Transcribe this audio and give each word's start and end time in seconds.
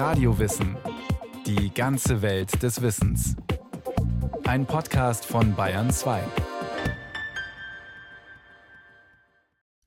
Radiowissen. 0.00 0.78
Die 1.44 1.74
ganze 1.74 2.22
Welt 2.22 2.62
des 2.62 2.80
Wissens. 2.80 3.36
Ein 4.44 4.64
Podcast 4.64 5.26
von 5.26 5.54
Bayern 5.54 5.90
2. 5.90 6.22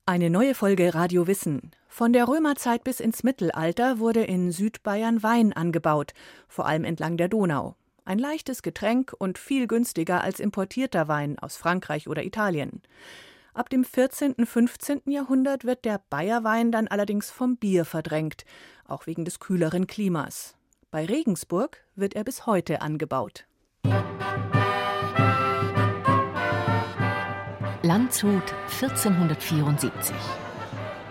Eine 0.05 0.29
neue 0.29 0.53
Folge 0.53 0.93
Radio 0.93 1.25
Wissen. 1.25 1.71
Von 1.87 2.13
der 2.13 2.27
Römerzeit 2.27 2.83
bis 2.83 2.99
ins 2.99 3.23
Mittelalter 3.23 3.97
wurde 3.97 4.23
in 4.23 4.51
Südbayern 4.51 5.23
Wein 5.23 5.51
angebaut, 5.51 6.13
vor 6.47 6.67
allem 6.67 6.83
entlang 6.83 7.17
der 7.17 7.27
Donau. 7.27 7.75
Ein 8.05 8.19
leichtes 8.19 8.61
Getränk 8.61 9.15
und 9.17 9.39
viel 9.39 9.65
günstiger 9.65 10.21
als 10.23 10.39
importierter 10.39 11.07
Wein 11.07 11.39
aus 11.39 11.57
Frankreich 11.57 12.07
oder 12.07 12.23
Italien. 12.23 12.83
Ab 13.53 13.69
dem 13.69 13.83
14. 13.83 14.33
und 14.33 14.47
15. 14.47 15.01
Jahrhundert 15.05 15.63
wird 15.63 15.85
der 15.85 16.01
Bayerwein 16.09 16.71
dann 16.71 16.87
allerdings 16.87 17.29
vom 17.29 17.57
Bier 17.57 17.85
verdrängt, 17.85 18.45
auch 18.87 19.05
wegen 19.05 19.25
des 19.25 19.39
kühleren 19.39 19.85
Klimas. 19.85 20.55
Bei 20.89 21.05
Regensburg 21.05 21.77
wird 21.95 22.15
er 22.15 22.23
bis 22.23 22.47
heute 22.47 22.81
angebaut. 22.81 23.45
Landshut 27.83 28.53
1474. 28.81 30.15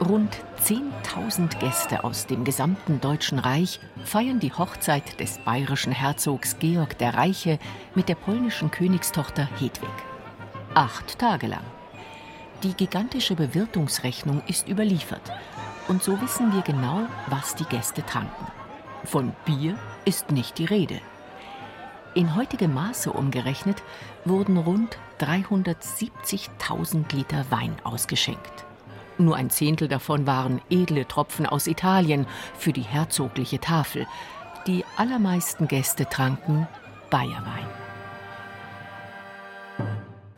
Rund 0.00 0.36
10.000 0.64 1.60
Gäste 1.60 2.02
aus 2.02 2.26
dem 2.26 2.42
gesamten 2.42 3.00
Deutschen 3.00 3.38
Reich 3.38 3.78
feiern 4.04 4.40
die 4.40 4.52
Hochzeit 4.52 5.20
des 5.20 5.38
bayerischen 5.38 5.92
Herzogs 5.92 6.58
Georg 6.58 6.98
der 6.98 7.14
Reiche 7.14 7.60
mit 7.94 8.08
der 8.08 8.16
polnischen 8.16 8.72
Königstochter 8.72 9.48
Hedwig. 9.60 9.90
Acht 10.74 11.20
Tage 11.20 11.46
lang. 11.46 11.62
Die 12.62 12.74
gigantische 12.74 13.34
Bewirtungsrechnung 13.34 14.40
ist 14.46 14.68
überliefert. 14.68 15.32
Und 15.88 16.02
so 16.02 16.20
wissen 16.20 16.54
wir 16.54 16.62
genau, 16.62 17.06
was 17.26 17.56
die 17.56 17.64
Gäste 17.64 18.06
tranken. 18.06 18.46
Von 19.04 19.32
Bier 19.44 19.76
ist 20.04 20.30
nicht 20.30 20.58
die 20.58 20.66
Rede. 20.66 21.00
In 22.14 22.36
heutige 22.36 22.68
Maße 22.68 23.12
umgerechnet 23.12 23.82
wurden 24.24 24.58
rund 24.58 24.96
370.000 25.18 27.12
Liter 27.12 27.44
Wein 27.50 27.74
ausgeschenkt. 27.82 28.64
Nur 29.18 29.34
ein 29.34 29.50
Zehntel 29.50 29.88
davon 29.88 30.24
waren 30.26 30.60
edle 30.70 31.08
Tropfen 31.08 31.46
aus 31.46 31.66
Italien 31.66 32.26
für 32.56 32.72
die 32.72 32.82
herzogliche 32.82 33.58
Tafel. 33.58 34.06
Die 34.68 34.84
allermeisten 34.96 35.66
Gäste 35.66 36.06
tranken 36.06 36.68
Bayerwein. 37.10 37.81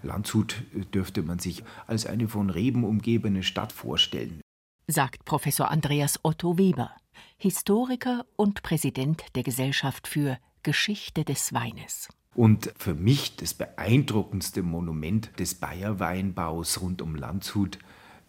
Landshut 0.04 0.62
dürfte 0.94 1.22
man 1.22 1.38
sich 1.38 1.64
als 1.86 2.06
eine 2.06 2.28
von 2.28 2.50
Reben 2.50 2.84
umgebene 2.84 3.42
Stadt 3.42 3.72
vorstellen, 3.72 4.40
sagt 4.86 5.24
Professor 5.24 5.70
Andreas 5.70 6.20
Otto 6.22 6.58
Weber, 6.58 6.90
Historiker 7.36 8.24
und 8.36 8.62
Präsident 8.62 9.24
der 9.34 9.42
Gesellschaft 9.42 10.06
für 10.06 10.38
Geschichte 10.62 11.24
des 11.24 11.52
Weines. 11.52 12.08
Und 12.34 12.72
für 12.76 12.94
mich 12.94 13.36
das 13.36 13.54
beeindruckendste 13.54 14.62
Monument 14.62 15.30
des 15.38 15.54
Bayerweinbaus 15.54 16.80
rund 16.80 17.00
um 17.00 17.14
Landshut 17.14 17.78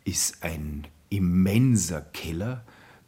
ist 0.04 0.44
ein 0.44 0.88
immenser 1.10 2.02
Keller, 2.02 2.64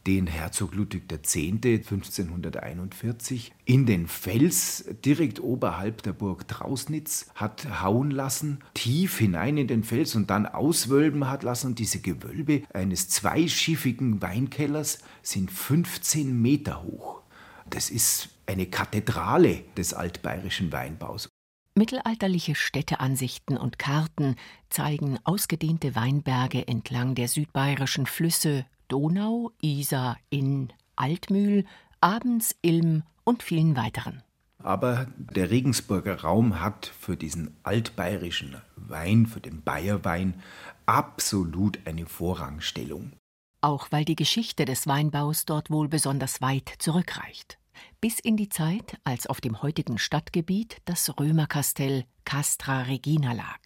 den 0.08 0.26
Herzog 0.26 0.74
Ludwig 0.74 1.12
X. 1.12 1.36
1541 1.36 3.52
in 3.66 3.84
den 3.84 4.08
Fels 4.08 4.86
direkt 5.04 5.38
oberhalb 5.38 6.02
der 6.02 6.14
Burg 6.14 6.48
Trausnitz 6.48 7.30
hat 7.34 7.82
hauen 7.82 8.10
lassen, 8.10 8.60
tief 8.72 9.18
hinein 9.18 9.58
in 9.58 9.68
den 9.68 9.84
Fels 9.84 10.14
und 10.14 10.30
dann 10.30 10.46
auswölben 10.46 11.28
hat 11.28 11.42
lassen. 11.42 11.68
Und 11.68 11.78
diese 11.78 12.00
Gewölbe 12.00 12.62
eines 12.72 13.10
zweischiffigen 13.10 14.22
Weinkellers 14.22 15.00
sind 15.22 15.50
15 15.50 16.40
Meter 16.40 16.82
hoch. 16.82 17.20
Das 17.68 17.90
ist 17.90 18.30
eine 18.46 18.64
Kathedrale 18.64 19.64
des 19.76 19.92
altbayerischen 19.92 20.72
Weinbaus. 20.72 21.28
Mittelalterliche 21.74 22.54
Städteansichten 22.54 23.58
und 23.58 23.78
Karten 23.78 24.36
zeigen 24.70 25.18
ausgedehnte 25.24 25.94
Weinberge 25.94 26.66
entlang 26.66 27.14
der 27.14 27.28
südbayerischen 27.28 28.06
Flüsse 28.06 28.64
Donau, 28.88 29.52
Isar, 29.60 30.18
Inn, 30.30 30.72
Altmühl, 30.96 31.64
Abends, 32.00 32.56
Ilm 32.62 33.02
und 33.24 33.42
vielen 33.42 33.76
weiteren. 33.76 34.22
Aber 34.60 35.06
der 35.16 35.50
Regensburger 35.50 36.20
Raum 36.22 36.60
hat 36.60 36.86
für 36.86 37.16
diesen 37.16 37.56
altbayerischen 37.62 38.56
Wein, 38.76 39.26
für 39.26 39.40
den 39.40 39.62
Bayerwein, 39.62 40.42
absolut 40.86 41.78
eine 41.86 42.06
Vorrangstellung. 42.06 43.12
Auch 43.60 43.88
weil 43.90 44.04
die 44.04 44.16
Geschichte 44.16 44.64
des 44.64 44.86
Weinbaus 44.86 45.44
dort 45.44 45.70
wohl 45.70 45.88
besonders 45.88 46.40
weit 46.40 46.72
zurückreicht. 46.78 47.58
Bis 48.00 48.18
in 48.18 48.36
die 48.36 48.48
Zeit, 48.48 48.98
als 49.04 49.26
auf 49.26 49.40
dem 49.40 49.62
heutigen 49.62 49.98
Stadtgebiet 49.98 50.78
das 50.84 51.18
Römerkastell 51.18 52.04
Castra 52.24 52.82
Regina 52.82 53.32
lag. 53.32 53.58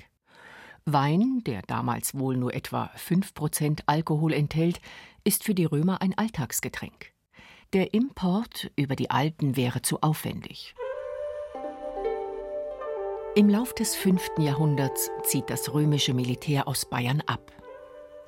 Wein, 0.84 1.42
der 1.46 1.62
damals 1.62 2.18
wohl 2.18 2.36
nur 2.36 2.54
etwa 2.54 2.90
5% 2.96 3.82
Alkohol 3.86 4.32
enthält, 4.32 4.80
ist 5.24 5.44
für 5.44 5.54
die 5.54 5.64
Römer 5.64 6.00
ein 6.02 6.16
Alltagsgetränk. 6.16 7.12
Der 7.72 7.94
Import 7.94 8.70
über 8.76 8.96
die 8.96 9.10
Alpen 9.10 9.56
wäre 9.56 9.82
zu 9.82 10.02
aufwendig. 10.02 10.74
Im 13.34 13.48
Lauf 13.48 13.72
des 13.74 13.96
5. 13.96 14.32
Jahrhunderts 14.38 15.10
zieht 15.22 15.48
das 15.48 15.72
römische 15.72 16.12
Militär 16.12 16.68
aus 16.68 16.84
Bayern 16.84 17.22
ab. 17.26 17.50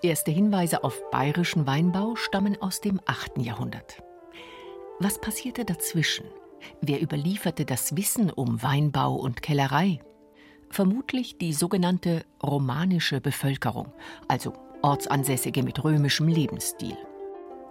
Erste 0.00 0.30
Hinweise 0.30 0.82
auf 0.82 1.02
bayerischen 1.10 1.66
Weinbau 1.66 2.16
stammen 2.16 2.60
aus 2.62 2.80
dem 2.80 3.00
8. 3.04 3.38
Jahrhundert. 3.38 4.02
Was 5.00 5.20
passierte 5.20 5.64
dazwischen? 5.64 6.24
Wer 6.80 7.02
überlieferte 7.02 7.66
das 7.66 7.96
Wissen 7.96 8.30
um 8.30 8.62
Weinbau 8.62 9.14
und 9.16 9.42
Kellerei? 9.42 10.00
Vermutlich 10.70 11.36
die 11.36 11.52
sogenannte 11.52 12.24
romanische 12.42 13.20
Bevölkerung, 13.20 13.92
also 14.26 14.54
Ortsansässige 14.84 15.62
mit 15.62 15.82
römischem 15.82 16.28
Lebensstil. 16.28 16.98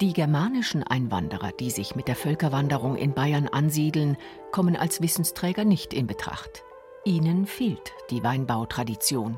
Die 0.01 0.13
germanischen 0.13 0.81
Einwanderer, 0.81 1.51
die 1.51 1.69
sich 1.69 1.95
mit 1.95 2.07
der 2.07 2.15
Völkerwanderung 2.15 2.95
in 2.95 3.13
Bayern 3.13 3.47
ansiedeln, 3.47 4.17
kommen 4.51 4.75
als 4.75 4.99
Wissensträger 4.99 5.63
nicht 5.63 5.93
in 5.93 6.07
Betracht. 6.07 6.63
Ihnen 7.05 7.45
fehlt 7.45 7.93
die 8.09 8.23
Weinbautradition. 8.23 9.37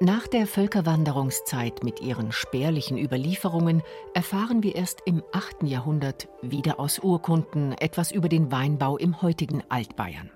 Nach 0.00 0.26
der 0.26 0.46
Völkerwanderungszeit 0.46 1.84
mit 1.84 2.00
ihren 2.00 2.32
spärlichen 2.32 2.96
Überlieferungen 2.96 3.82
erfahren 4.14 4.62
wir 4.62 4.74
erst 4.74 5.02
im 5.04 5.22
8. 5.32 5.64
Jahrhundert 5.64 6.28
wieder 6.40 6.80
aus 6.80 6.98
Urkunden 6.98 7.72
etwas 7.72 8.10
über 8.10 8.30
den 8.30 8.50
Weinbau 8.50 8.96
im 8.96 9.20
heutigen 9.20 9.62
Altbayern. 9.68 10.30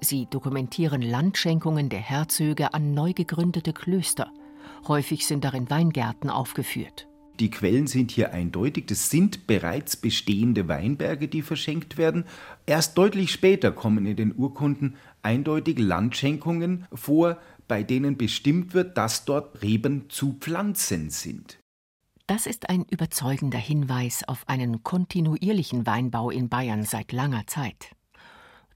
Sie 0.00 0.24
dokumentieren 0.24 1.02
Landschenkungen 1.02 1.90
der 1.90 2.00
Herzöge 2.00 2.72
an 2.72 2.94
neu 2.94 3.12
gegründete 3.12 3.74
Klöster– 3.74 4.32
Häufig 4.86 5.26
sind 5.26 5.44
darin 5.44 5.70
Weingärten 5.70 6.30
aufgeführt. 6.30 7.06
Die 7.40 7.50
Quellen 7.50 7.88
sind 7.88 8.12
hier 8.12 8.32
eindeutig. 8.32 8.86
Das 8.86 9.10
sind 9.10 9.46
bereits 9.46 9.96
bestehende 9.96 10.68
Weinberge, 10.68 11.26
die 11.26 11.42
verschenkt 11.42 11.98
werden. 11.98 12.24
Erst 12.64 12.96
deutlich 12.96 13.32
später 13.32 13.72
kommen 13.72 14.06
in 14.06 14.16
den 14.16 14.34
Urkunden 14.36 14.96
eindeutig 15.22 15.78
Landschenkungen 15.78 16.86
vor, 16.92 17.38
bei 17.66 17.82
denen 17.82 18.16
bestimmt 18.16 18.74
wird, 18.74 18.96
dass 18.96 19.24
dort 19.24 19.62
Reben 19.62 20.08
zu 20.10 20.34
pflanzen 20.34 21.10
sind. 21.10 21.58
Das 22.26 22.46
ist 22.46 22.70
ein 22.70 22.84
überzeugender 22.88 23.58
Hinweis 23.58 24.26
auf 24.26 24.48
einen 24.48 24.82
kontinuierlichen 24.82 25.86
Weinbau 25.86 26.30
in 26.30 26.48
Bayern 26.48 26.84
seit 26.84 27.12
langer 27.12 27.46
Zeit. 27.46 27.90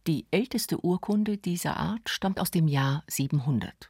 Die 0.07 0.27
älteste 0.31 0.85
Urkunde 0.85 1.39
dieser 1.39 1.77
Art 1.77 2.09
stammt 2.09 2.41
aus 2.41 2.51
dem 2.51 2.67
Jahr 2.67 3.05
700. 3.09 3.89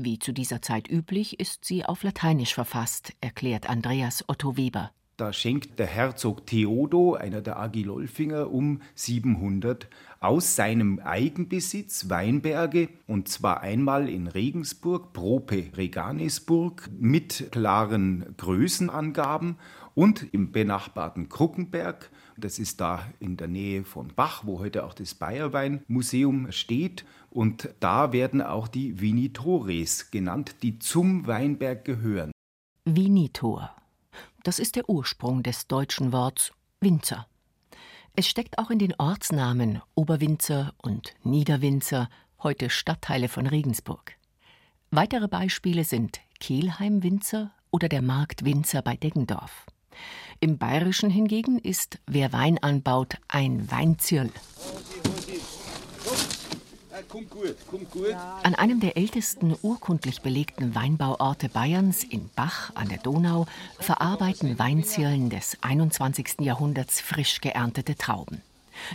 Wie 0.00 0.20
zu 0.20 0.32
dieser 0.32 0.62
Zeit 0.62 0.88
üblich, 0.88 1.40
ist 1.40 1.64
sie 1.64 1.84
auf 1.84 2.04
Lateinisch 2.04 2.54
verfasst, 2.54 3.14
erklärt 3.20 3.68
Andreas 3.68 4.24
Otto 4.28 4.56
Weber. 4.56 4.92
Da 5.16 5.32
schenkt 5.32 5.80
der 5.80 5.88
Herzog 5.88 6.46
Theodo, 6.46 7.14
einer 7.14 7.40
der 7.40 7.58
Agilolfinger, 7.58 8.52
um 8.52 8.80
700 8.94 9.88
aus 10.20 10.54
seinem 10.54 11.00
Eigenbesitz 11.00 12.08
Weinberge, 12.08 12.90
und 13.08 13.26
zwar 13.26 13.62
einmal 13.62 14.08
in 14.08 14.28
Regensburg, 14.28 15.12
Prope 15.12 15.64
Reganisburg, 15.76 16.88
mit 16.96 17.48
klaren 17.50 18.36
Größenangaben 18.36 19.56
und 19.96 20.32
im 20.32 20.52
benachbarten 20.52 21.28
Kruckenberg, 21.28 22.08
das 22.38 22.58
ist 22.58 22.80
da 22.80 23.06
in 23.20 23.36
der 23.36 23.48
Nähe 23.48 23.84
von 23.84 24.08
Bach, 24.14 24.42
wo 24.44 24.58
heute 24.60 24.84
auch 24.84 24.94
das 24.94 25.14
Bayerweinmuseum 25.14 26.52
steht. 26.52 27.04
Und 27.30 27.68
da 27.80 28.12
werden 28.12 28.40
auch 28.40 28.68
die 28.68 29.00
Vinitores 29.00 30.10
genannt, 30.10 30.56
die 30.62 30.78
zum 30.78 31.26
Weinberg 31.26 31.84
gehören. 31.84 32.32
Vinitor. 32.84 33.74
Das 34.44 34.58
ist 34.58 34.76
der 34.76 34.88
Ursprung 34.88 35.42
des 35.42 35.66
deutschen 35.66 36.12
Worts 36.12 36.52
Winzer. 36.80 37.26
Es 38.16 38.26
steckt 38.26 38.58
auch 38.58 38.70
in 38.70 38.78
den 38.78 38.94
Ortsnamen 38.98 39.82
Oberwinzer 39.94 40.74
und 40.82 41.14
Niederwinzer, 41.22 42.08
heute 42.42 42.70
Stadtteile 42.70 43.28
von 43.28 43.46
Regensburg. 43.46 44.16
Weitere 44.90 45.28
Beispiele 45.28 45.84
sind 45.84 46.20
Kelheim-Winzer 46.40 47.52
oder 47.70 47.88
der 47.88 48.02
Markt 48.02 48.44
Winzer 48.44 48.80
bei 48.82 48.96
Deggendorf. 48.96 49.66
Im 50.40 50.56
Bayerischen 50.56 51.10
hingegen 51.10 51.58
ist 51.58 51.98
wer 52.06 52.32
Wein 52.32 52.58
anbaut 52.58 53.16
ein 53.26 53.68
Weinzirl. 53.70 54.30
An 58.44 58.54
einem 58.54 58.78
der 58.80 58.96
ältesten 58.96 59.56
urkundlich 59.62 60.20
belegten 60.20 60.76
Weinbauorte 60.76 61.48
Bayerns 61.48 62.04
in 62.04 62.30
Bach 62.36 62.70
an 62.76 62.88
der 62.88 62.98
Donau 62.98 63.46
verarbeiten 63.80 64.58
Weinzirlen 64.60 65.28
des 65.28 65.56
21. 65.60 66.40
Jahrhunderts 66.40 67.00
frisch 67.00 67.40
geerntete 67.40 67.96
Trauben. 67.96 68.40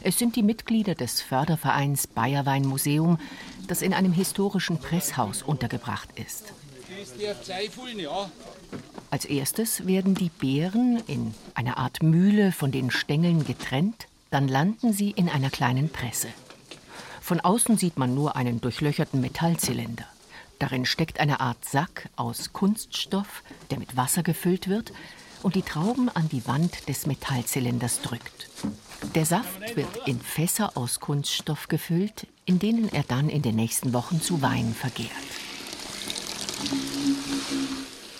Es 0.02 0.18
sind 0.18 0.38
die 0.38 0.44
Mitglieder 0.44 0.96
des 0.96 1.22
Fördervereins 1.22 2.08
Bayerwein 2.08 2.66
Museum, 2.66 3.20
das 3.68 3.82
in 3.82 3.94
einem 3.94 4.14
historischen 4.14 4.80
Presshaus 4.80 5.44
untergebracht 5.44 6.08
ist. 6.16 6.54
Als 9.10 9.26
erstes 9.26 9.86
werden 9.86 10.16
die 10.16 10.30
Beeren 10.30 11.04
in 11.08 11.34
einer 11.54 11.78
Art 11.78 12.02
Mühle 12.02 12.52
von 12.52 12.72
den 12.72 12.92
Stängeln 12.92 13.46
getrennt, 13.46 14.08
dann 14.32 14.48
landen 14.48 14.94
sie 14.94 15.12
in 15.12 15.30
einer 15.30 15.50
kleinen 15.50 15.90
Presse. 15.90 16.30
Von 17.22 17.40
außen 17.40 17.78
sieht 17.78 17.98
man 17.98 18.16
nur 18.16 18.36
einen 18.36 18.60
durchlöcherten 18.62 19.22
Metallzylinder. 19.22 20.06
Darin 20.60 20.86
steckt 20.86 21.20
eine 21.20 21.40
Art 21.40 21.64
Sack 21.66 22.10
aus 22.16 22.54
Kunststoff, 22.54 23.44
der 23.70 23.80
mit 23.80 23.96
Wasser 23.96 24.24
gefüllt 24.24 24.68
wird 24.68 24.92
und 25.42 25.56
die 25.56 25.62
Trauben 25.62 26.10
an 26.10 26.30
die 26.30 26.48
Wand 26.48 26.88
des 26.88 27.06
Metallzylinders 27.06 28.02
drückt. 28.02 28.50
Der 29.16 29.26
Saft 29.26 29.76
wird 29.76 30.08
in 30.08 30.20
Fässer 30.20 30.76
aus 30.76 31.00
Kunststoff 31.00 31.68
gefüllt, 31.68 32.28
in 32.46 32.60
denen 32.60 32.90
er 32.92 33.04
dann 33.04 33.30
in 33.30 33.42
den 33.42 33.56
nächsten 33.56 33.94
Wochen 33.94 34.22
zu 34.22 34.42
Wein 34.42 34.74
vergärt. 34.74 35.10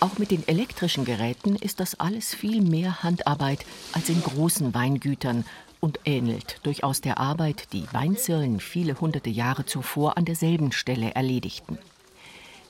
Auch 0.00 0.18
mit 0.18 0.30
den 0.30 0.46
elektrischen 0.46 1.04
Geräten 1.04 1.56
ist 1.56 1.80
das 1.80 1.98
alles 1.98 2.34
viel 2.34 2.60
mehr 2.60 3.02
Handarbeit 3.02 3.64
als 3.92 4.08
in 4.10 4.22
großen 4.22 4.74
Weingütern 4.74 5.44
und 5.80 6.00
ähnelt 6.04 6.60
durchaus 6.62 7.00
der 7.00 7.18
Arbeit, 7.18 7.72
die 7.72 7.84
Weinzirlen 7.92 8.60
viele 8.60 9.00
hunderte 9.00 9.30
Jahre 9.30 9.66
zuvor 9.66 10.16
an 10.16 10.24
derselben 10.24 10.72
Stelle 10.72 11.14
erledigten. 11.14 11.78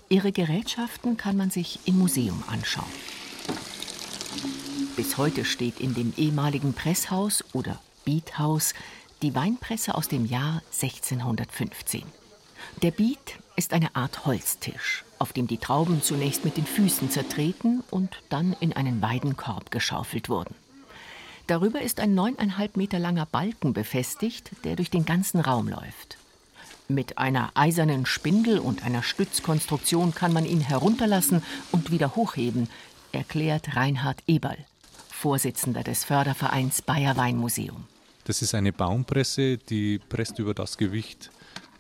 Ihre 0.09 0.33
Gerätschaften 0.33 1.17
kann 1.17 1.37
man 1.37 1.51
sich 1.51 1.81
im 1.87 1.99
Museum 1.99 2.43
anschauen. 2.47 2.87
Bis 4.97 5.17
heute 5.17 5.45
steht 5.45 5.81
in 5.81 5.95
dem 5.95 6.13
ehemaligen 6.17 6.73
Presshaus 6.73 7.45
oder 7.53 7.81
Biethaus 8.05 8.75
die 9.23 9.35
Weinpresse 9.35 9.95
aus 9.95 10.09
dem 10.09 10.25
Jahr 10.27 10.63
1615. 10.81 12.05
Der 12.83 12.91
Biet 12.91 13.39
ist 13.57 13.73
eine 13.73 13.95
Art 13.95 14.27
Holztisch, 14.27 15.05
auf 15.19 15.33
dem 15.33 15.47
die 15.47 15.59
Trauben 15.59 16.03
zunächst 16.03 16.45
mit 16.45 16.57
den 16.57 16.67
Füßen 16.67 17.11
zertreten 17.11 17.83
und 17.91 18.23
dann 18.29 18.55
in 18.61 18.73
einen 18.73 19.01
Weidenkorb 19.01 19.71
geschaufelt 19.71 20.29
wurden. 20.29 20.55
Darüber 21.47 21.81
ist 21.83 22.01
ein 22.01 22.15
neuneinhalb 22.15 22.77
Meter 22.77 22.99
langer 22.99 23.27
Balken 23.27 23.75
befestigt, 23.75 24.51
der 24.65 24.77
durch 24.77 24.91
den 24.91 25.05
ganzen 25.05 25.41
Raum 25.41 25.69
läuft. 25.69 26.17
Mit 26.89 27.17
einer 27.17 27.53
eisernen 27.55 28.07
Spindel 28.07 28.59
und 28.59 28.85
einer 28.85 29.03
Stützkonstruktion 29.03 30.15
kann 30.15 30.33
man 30.33 30.45
ihn 30.45 30.61
herunterlassen 30.61 31.43
und 31.73 31.91
wieder 31.91 32.17
hochheben, 32.17 32.69
erklärt 33.13 33.77
Reinhard 33.77 34.23
Eberl, 34.27 34.59
Vorsitzender 35.11 35.83
des 35.83 36.05
Fördervereins 36.05 36.83
Bayer 36.83 37.17
Weinmuseum. 37.17 37.85
Das 38.25 38.43
ist 38.43 38.55
eine 38.55 38.73
Baumpresse, 38.73 39.59
die 39.59 39.99
presst 39.99 40.39
über 40.39 40.55
das 40.55 40.77
Gewicht 40.77 41.31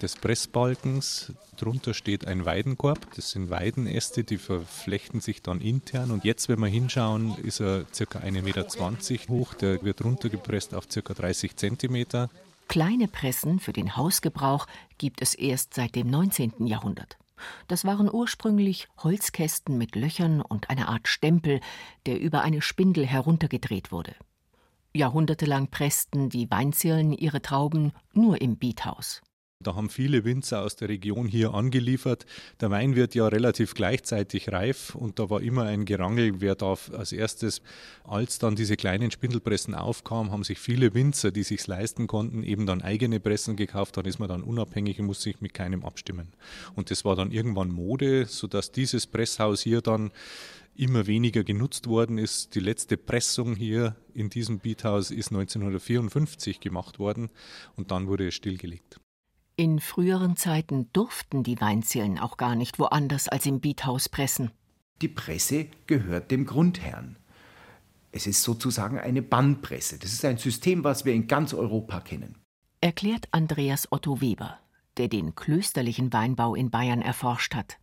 des 0.02 0.16
Pressbalkens. 0.16 1.32
Drunter 1.56 1.94
steht 1.94 2.26
ein 2.26 2.44
Weidenkorb. 2.44 3.14
Das 3.14 3.30
sind 3.30 3.50
Weidenäste, 3.50 4.24
die 4.24 4.38
verflechten 4.38 5.20
sich 5.20 5.42
dann 5.42 5.60
intern. 5.60 6.10
Und 6.10 6.24
jetzt, 6.24 6.48
wenn 6.48 6.58
wir 6.60 6.68
hinschauen, 6.68 7.36
ist 7.38 7.60
er 7.60 7.84
ca. 7.84 8.18
1,20 8.18 8.42
Meter 8.42 9.28
hoch. 9.28 9.54
Der 9.54 9.82
wird 9.82 10.04
runtergepresst 10.04 10.74
auf 10.74 10.88
ca. 10.88 11.14
30 11.14 11.56
Zentimeter. 11.56 12.30
Kleine 12.68 13.08
Pressen 13.08 13.60
für 13.60 13.72
den 13.72 13.96
Hausgebrauch 13.96 14.66
gibt 14.98 15.22
es 15.22 15.34
erst 15.34 15.74
seit 15.74 15.94
dem 15.94 16.08
19. 16.08 16.66
Jahrhundert. 16.66 17.18
Das 17.68 17.84
waren 17.84 18.10
ursprünglich 18.10 18.88
Holzkästen 18.98 19.76
mit 19.76 19.96
Löchern 19.96 20.40
und 20.40 20.70
einer 20.70 20.88
Art 20.88 21.08
Stempel, 21.08 21.60
der 22.06 22.20
über 22.20 22.42
eine 22.42 22.62
Spindel 22.62 23.06
heruntergedreht 23.06 23.92
wurde. 23.92 24.14
Jahrhundertelang 24.94 25.68
pressten 25.68 26.28
die 26.28 26.50
Weinzirlen 26.50 27.12
ihre 27.12 27.42
Trauben 27.42 27.92
nur 28.12 28.40
im 28.40 28.56
Biethaus. 28.56 29.22
Da 29.60 29.74
haben 29.74 29.88
viele 29.88 30.24
Winzer 30.24 30.62
aus 30.62 30.76
der 30.76 30.88
Region 30.90 31.26
hier 31.26 31.54
angeliefert. 31.54 32.26
Der 32.60 32.70
Wein 32.70 32.96
wird 32.96 33.14
ja 33.14 33.26
relativ 33.28 33.74
gleichzeitig 33.74 34.52
reif 34.52 34.94
und 34.94 35.18
da 35.18 35.30
war 35.30 35.40
immer 35.40 35.62
ein 35.62 35.86
Gerangel, 35.86 36.40
wer 36.40 36.54
darf 36.54 36.90
als 36.92 37.12
erstes. 37.12 37.62
Als 38.04 38.38
dann 38.38 38.56
diese 38.56 38.76
kleinen 38.76 39.10
Spindelpressen 39.10 39.74
aufkamen, 39.74 40.32
haben 40.32 40.44
sich 40.44 40.58
viele 40.58 40.92
Winzer, 40.92 41.32
die 41.32 41.44
sich 41.44 41.66
leisten 41.66 42.06
konnten, 42.06 42.42
eben 42.42 42.66
dann 42.66 42.82
eigene 42.82 43.20
Pressen 43.20 43.56
gekauft. 43.56 43.96
Dann 43.96 44.04
ist 44.04 44.18
man 44.18 44.28
dann 44.28 44.42
unabhängig 44.42 45.00
und 45.00 45.06
muss 45.06 45.22
sich 45.22 45.40
mit 45.40 45.54
keinem 45.54 45.84
abstimmen. 45.84 46.28
Und 46.74 46.90
das 46.90 47.04
war 47.06 47.16
dann 47.16 47.30
irgendwann 47.30 47.70
Mode, 47.70 48.26
sodass 48.26 48.70
dieses 48.70 49.06
Presshaus 49.06 49.62
hier 49.62 49.80
dann 49.80 50.12
immer 50.76 51.06
weniger 51.06 51.44
genutzt 51.44 51.86
worden 51.86 52.18
ist. 52.18 52.54
Die 52.54 52.60
letzte 52.60 52.96
Pressung 52.96 53.54
hier 53.54 53.96
in 54.12 54.28
diesem 54.28 54.58
Beathaus 54.58 55.10
ist 55.10 55.30
1954 55.30 56.60
gemacht 56.60 56.98
worden 56.98 57.30
und 57.76 57.90
dann 57.92 58.08
wurde 58.08 58.28
es 58.28 58.34
stillgelegt. 58.34 59.00
In 59.56 59.78
früheren 59.78 60.36
Zeiten 60.36 60.88
durften 60.92 61.44
die 61.44 61.60
Weinzirlen 61.60 62.18
auch 62.18 62.38
gar 62.38 62.56
nicht 62.56 62.80
woanders 62.80 63.28
als 63.28 63.46
im 63.46 63.60
Biethaus 63.60 64.08
pressen. 64.08 64.50
Die 65.00 65.06
Presse 65.06 65.68
gehört 65.86 66.32
dem 66.32 66.44
Grundherrn. 66.44 67.16
Es 68.10 68.26
ist 68.26 68.42
sozusagen 68.42 68.98
eine 68.98 69.22
Bannpresse. 69.22 69.98
Das 70.00 70.12
ist 70.12 70.24
ein 70.24 70.38
System, 70.38 70.82
was 70.82 71.04
wir 71.04 71.12
in 71.12 71.28
ganz 71.28 71.54
Europa 71.54 72.00
kennen. 72.00 72.36
Erklärt 72.80 73.28
Andreas 73.30 73.92
Otto 73.92 74.20
Weber, 74.20 74.58
der 74.96 75.06
den 75.06 75.36
klösterlichen 75.36 76.12
Weinbau 76.12 76.56
in 76.56 76.70
Bayern 76.70 77.00
erforscht 77.00 77.54
hat. 77.54 77.78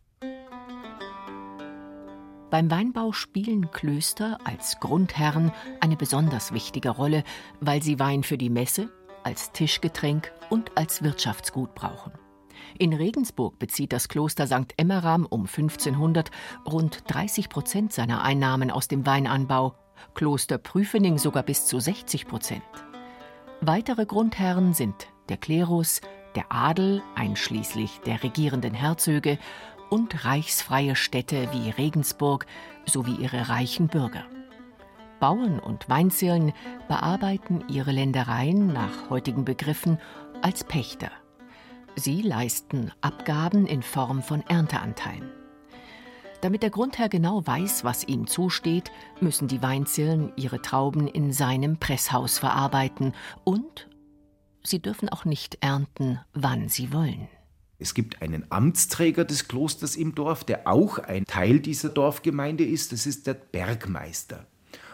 Beim 2.50 2.70
Weinbau 2.70 3.12
spielen 3.12 3.70
Klöster 3.70 4.38
als 4.44 4.78
Grundherren 4.78 5.52
eine 5.80 5.96
besonders 5.96 6.52
wichtige 6.52 6.90
Rolle, 6.90 7.24
weil 7.60 7.82
sie 7.82 7.98
Wein 7.98 8.24
für 8.24 8.36
die 8.36 8.50
Messe, 8.50 8.90
als 9.24 9.52
Tischgetränk 9.52 10.32
und 10.50 10.76
als 10.76 11.02
Wirtschaftsgut 11.02 11.74
brauchen. 11.74 12.12
In 12.78 12.92
Regensburg 12.92 13.58
bezieht 13.58 13.92
das 13.92 14.08
Kloster 14.08 14.46
St. 14.46 14.74
Emmeram 14.76 15.26
um 15.26 15.42
1500 15.42 16.30
rund 16.66 17.04
30 17.08 17.48
Prozent 17.48 17.92
seiner 17.92 18.22
Einnahmen 18.22 18.70
aus 18.70 18.88
dem 18.88 19.06
Weinanbau, 19.06 19.74
Kloster 20.14 20.58
Prüfening 20.58 21.18
sogar 21.18 21.42
bis 21.42 21.66
zu 21.66 21.78
60 21.78 22.26
Prozent. 22.26 22.62
Weitere 23.60 24.06
Grundherren 24.06 24.74
sind 24.74 25.08
der 25.28 25.36
Klerus, 25.36 26.00
der 26.34 26.46
Adel, 26.50 27.02
einschließlich 27.14 28.00
der 28.06 28.22
regierenden 28.22 28.74
Herzöge 28.74 29.38
und 29.90 30.24
reichsfreie 30.24 30.96
Städte 30.96 31.48
wie 31.52 31.70
Regensburg 31.70 32.46
sowie 32.86 33.16
ihre 33.16 33.48
reichen 33.48 33.88
Bürger. 33.88 34.24
Bauern 35.22 35.60
und 35.60 35.88
Weinzirlen 35.88 36.52
bearbeiten 36.88 37.62
ihre 37.68 37.92
Ländereien 37.92 38.72
nach 38.72 39.08
heutigen 39.08 39.44
Begriffen 39.44 39.98
als 40.42 40.64
Pächter. 40.64 41.12
Sie 41.94 42.22
leisten 42.22 42.90
Abgaben 43.02 43.68
in 43.68 43.82
Form 43.82 44.24
von 44.24 44.40
Ernteanteilen. 44.48 45.30
Damit 46.40 46.64
der 46.64 46.70
Grundherr 46.70 47.08
genau 47.08 47.46
weiß, 47.46 47.84
was 47.84 48.02
ihm 48.02 48.26
zusteht, 48.26 48.90
müssen 49.20 49.46
die 49.46 49.62
Weinzirlen 49.62 50.32
ihre 50.34 50.60
Trauben 50.60 51.06
in 51.06 51.32
seinem 51.32 51.76
Presshaus 51.76 52.40
verarbeiten 52.40 53.12
und 53.44 53.88
sie 54.64 54.82
dürfen 54.82 55.08
auch 55.08 55.24
nicht 55.24 55.58
ernten, 55.60 56.18
wann 56.32 56.68
sie 56.68 56.92
wollen. 56.92 57.28
Es 57.78 57.94
gibt 57.94 58.22
einen 58.22 58.50
Amtsträger 58.50 59.24
des 59.24 59.46
Klosters 59.46 59.94
im 59.94 60.16
Dorf, 60.16 60.42
der 60.42 60.66
auch 60.66 60.98
ein 60.98 61.26
Teil 61.26 61.60
dieser 61.60 61.90
Dorfgemeinde 61.90 62.64
ist. 62.64 62.90
Das 62.90 63.06
ist 63.06 63.28
der 63.28 63.34
Bergmeister. 63.34 64.48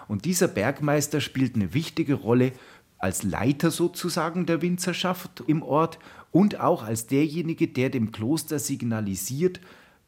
Und 0.09 0.25
dieser 0.25 0.49
Bergmeister 0.49 1.21
spielt 1.21 1.55
eine 1.55 1.75
wichtige 1.75 2.15
Rolle 2.15 2.53
als 2.99 3.23
Leiter 3.23 3.71
sozusagen 3.71 4.47
der 4.47 4.63
Winzerschaft 4.63 5.45
im 5.47 5.63
Ort 5.63 5.99
und 6.33 6.61
auch 6.61 6.83
als 6.83 7.07
derjenige, 7.07 7.69
der 7.69 7.91
dem 7.91 8.11
Kloster 8.11 8.59
signalisiert, 8.59 9.61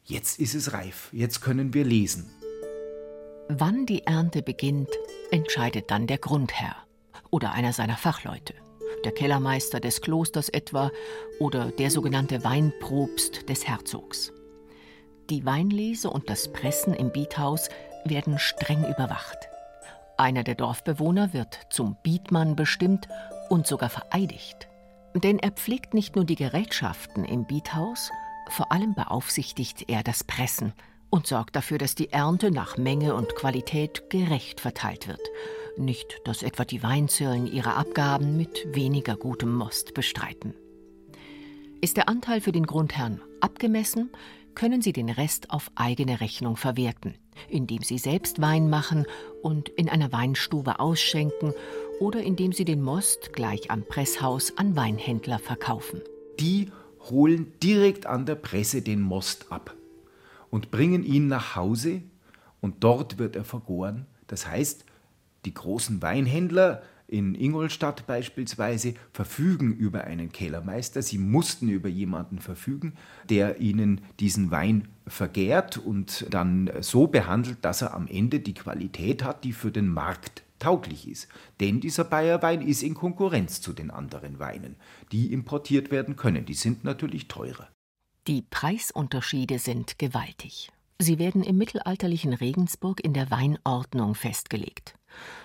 jetzt 0.03 0.39
ist 0.39 0.55
es 0.55 0.73
reif, 0.73 1.09
jetzt 1.13 1.41
können 1.41 1.73
wir 1.73 1.85
lesen. 1.85 2.29
Wann 3.47 3.85
die 3.85 4.03
Ernte 4.03 4.41
beginnt, 4.41 4.89
entscheidet 5.29 5.91
dann 5.91 6.07
der 6.07 6.17
Grundherr 6.17 6.75
oder 7.29 7.53
einer 7.53 7.73
seiner 7.73 7.97
Fachleute 7.97 8.53
der 9.03 9.11
Kellermeister 9.11 9.79
des 9.79 10.01
Klosters 10.01 10.49
etwa 10.49 10.91
oder 11.39 11.71
der 11.71 11.91
sogenannte 11.91 12.43
Weinprobst 12.43 13.49
des 13.49 13.67
Herzogs. 13.67 14.31
Die 15.29 15.45
Weinlese 15.45 16.09
und 16.09 16.29
das 16.29 16.51
Pressen 16.51 16.93
im 16.93 17.11
Biethaus 17.11 17.69
werden 18.05 18.37
streng 18.37 18.83
überwacht. 18.83 19.50
Einer 20.21 20.43
der 20.43 20.53
Dorfbewohner 20.53 21.33
wird 21.33 21.61
zum 21.71 21.97
Bietmann 22.03 22.55
bestimmt 22.55 23.07
und 23.49 23.65
sogar 23.65 23.89
vereidigt. 23.89 24.69
Denn 25.15 25.39
er 25.39 25.49
pflegt 25.49 25.95
nicht 25.95 26.15
nur 26.15 26.25
die 26.25 26.35
Gerätschaften 26.35 27.25
im 27.25 27.45
Biethaus, 27.45 28.11
vor 28.51 28.71
allem 28.71 28.93
beaufsichtigt 28.93 29.89
er 29.89 30.03
das 30.03 30.23
Pressen 30.23 30.73
und 31.09 31.25
sorgt 31.25 31.55
dafür, 31.55 31.79
dass 31.79 31.95
die 31.95 32.13
Ernte 32.13 32.51
nach 32.51 32.77
Menge 32.77 33.15
und 33.15 33.33
Qualität 33.33 34.11
gerecht 34.11 34.59
verteilt 34.59 35.07
wird. 35.07 35.27
Nicht, 35.75 36.21
dass 36.23 36.43
etwa 36.43 36.65
die 36.65 36.83
Weinzirlen 36.83 37.47
ihre 37.47 37.73
Abgaben 37.73 38.37
mit 38.37 38.67
weniger 38.75 39.15
gutem 39.15 39.51
Most 39.55 39.95
bestreiten. 39.95 40.53
Ist 41.81 41.97
der 41.97 42.07
Anteil 42.07 42.41
für 42.41 42.51
den 42.51 42.67
Grundherrn 42.67 43.21
abgemessen, 43.39 44.11
können 44.55 44.81
sie 44.81 44.93
den 44.93 45.09
Rest 45.09 45.51
auf 45.51 45.71
eigene 45.75 46.21
Rechnung 46.21 46.57
verwerten, 46.57 47.15
indem 47.49 47.83
sie 47.83 47.97
selbst 47.97 48.41
Wein 48.41 48.69
machen 48.69 49.05
und 49.41 49.69
in 49.69 49.89
einer 49.89 50.11
Weinstube 50.11 50.79
ausschenken 50.79 51.53
oder 51.99 52.21
indem 52.21 52.53
sie 52.53 52.65
den 52.65 52.81
Most 52.81 53.33
gleich 53.33 53.71
am 53.71 53.83
Presshaus 53.83 54.57
an 54.57 54.75
Weinhändler 54.75 55.39
verkaufen. 55.39 56.01
Die 56.39 56.71
holen 57.09 57.53
direkt 57.61 58.05
an 58.05 58.25
der 58.25 58.35
Presse 58.35 58.81
den 58.81 59.01
Most 59.01 59.51
ab 59.51 59.75
und 60.49 60.71
bringen 60.71 61.03
ihn 61.03 61.27
nach 61.27 61.55
Hause 61.55 62.01
und 62.59 62.83
dort 62.83 63.17
wird 63.17 63.35
er 63.35 63.43
vergoren. 63.43 64.05
Das 64.27 64.47
heißt, 64.47 64.85
die 65.45 65.53
großen 65.53 66.01
Weinhändler 66.01 66.83
in 67.11 67.35
Ingolstadt 67.35 68.07
beispielsweise 68.07 68.93
verfügen 69.11 69.73
über 69.73 70.05
einen 70.05 70.31
Kellermeister. 70.31 71.01
Sie 71.01 71.17
mussten 71.17 71.67
über 71.67 71.89
jemanden 71.89 72.39
verfügen, 72.39 72.93
der 73.29 73.59
ihnen 73.59 74.01
diesen 74.19 74.49
Wein 74.49 74.87
vergärt 75.05 75.77
und 75.77 76.25
dann 76.29 76.71
so 76.79 77.07
behandelt, 77.07 77.65
dass 77.65 77.81
er 77.81 77.93
am 77.93 78.07
Ende 78.07 78.39
die 78.39 78.53
Qualität 78.53 79.23
hat, 79.23 79.43
die 79.43 79.51
für 79.51 79.71
den 79.71 79.89
Markt 79.89 80.43
tauglich 80.59 81.07
ist. 81.07 81.27
Denn 81.59 81.81
dieser 81.81 82.05
Bayerwein 82.05 82.61
ist 82.61 82.81
in 82.81 82.93
Konkurrenz 82.93 83.59
zu 83.59 83.73
den 83.73 83.91
anderen 83.91 84.39
Weinen, 84.39 84.77
die 85.11 85.33
importiert 85.33 85.91
werden 85.91 86.15
können. 86.15 86.45
Die 86.45 86.53
sind 86.53 86.85
natürlich 86.85 87.27
teurer. 87.27 87.67
Die 88.27 88.43
Preisunterschiede 88.43 89.59
sind 89.59 89.99
gewaltig. 89.99 90.71
Sie 90.99 91.17
werden 91.17 91.43
im 91.43 91.57
mittelalterlichen 91.57 92.33
Regensburg 92.33 93.03
in 93.03 93.13
der 93.13 93.31
Weinordnung 93.31 94.13
festgelegt. 94.13 94.93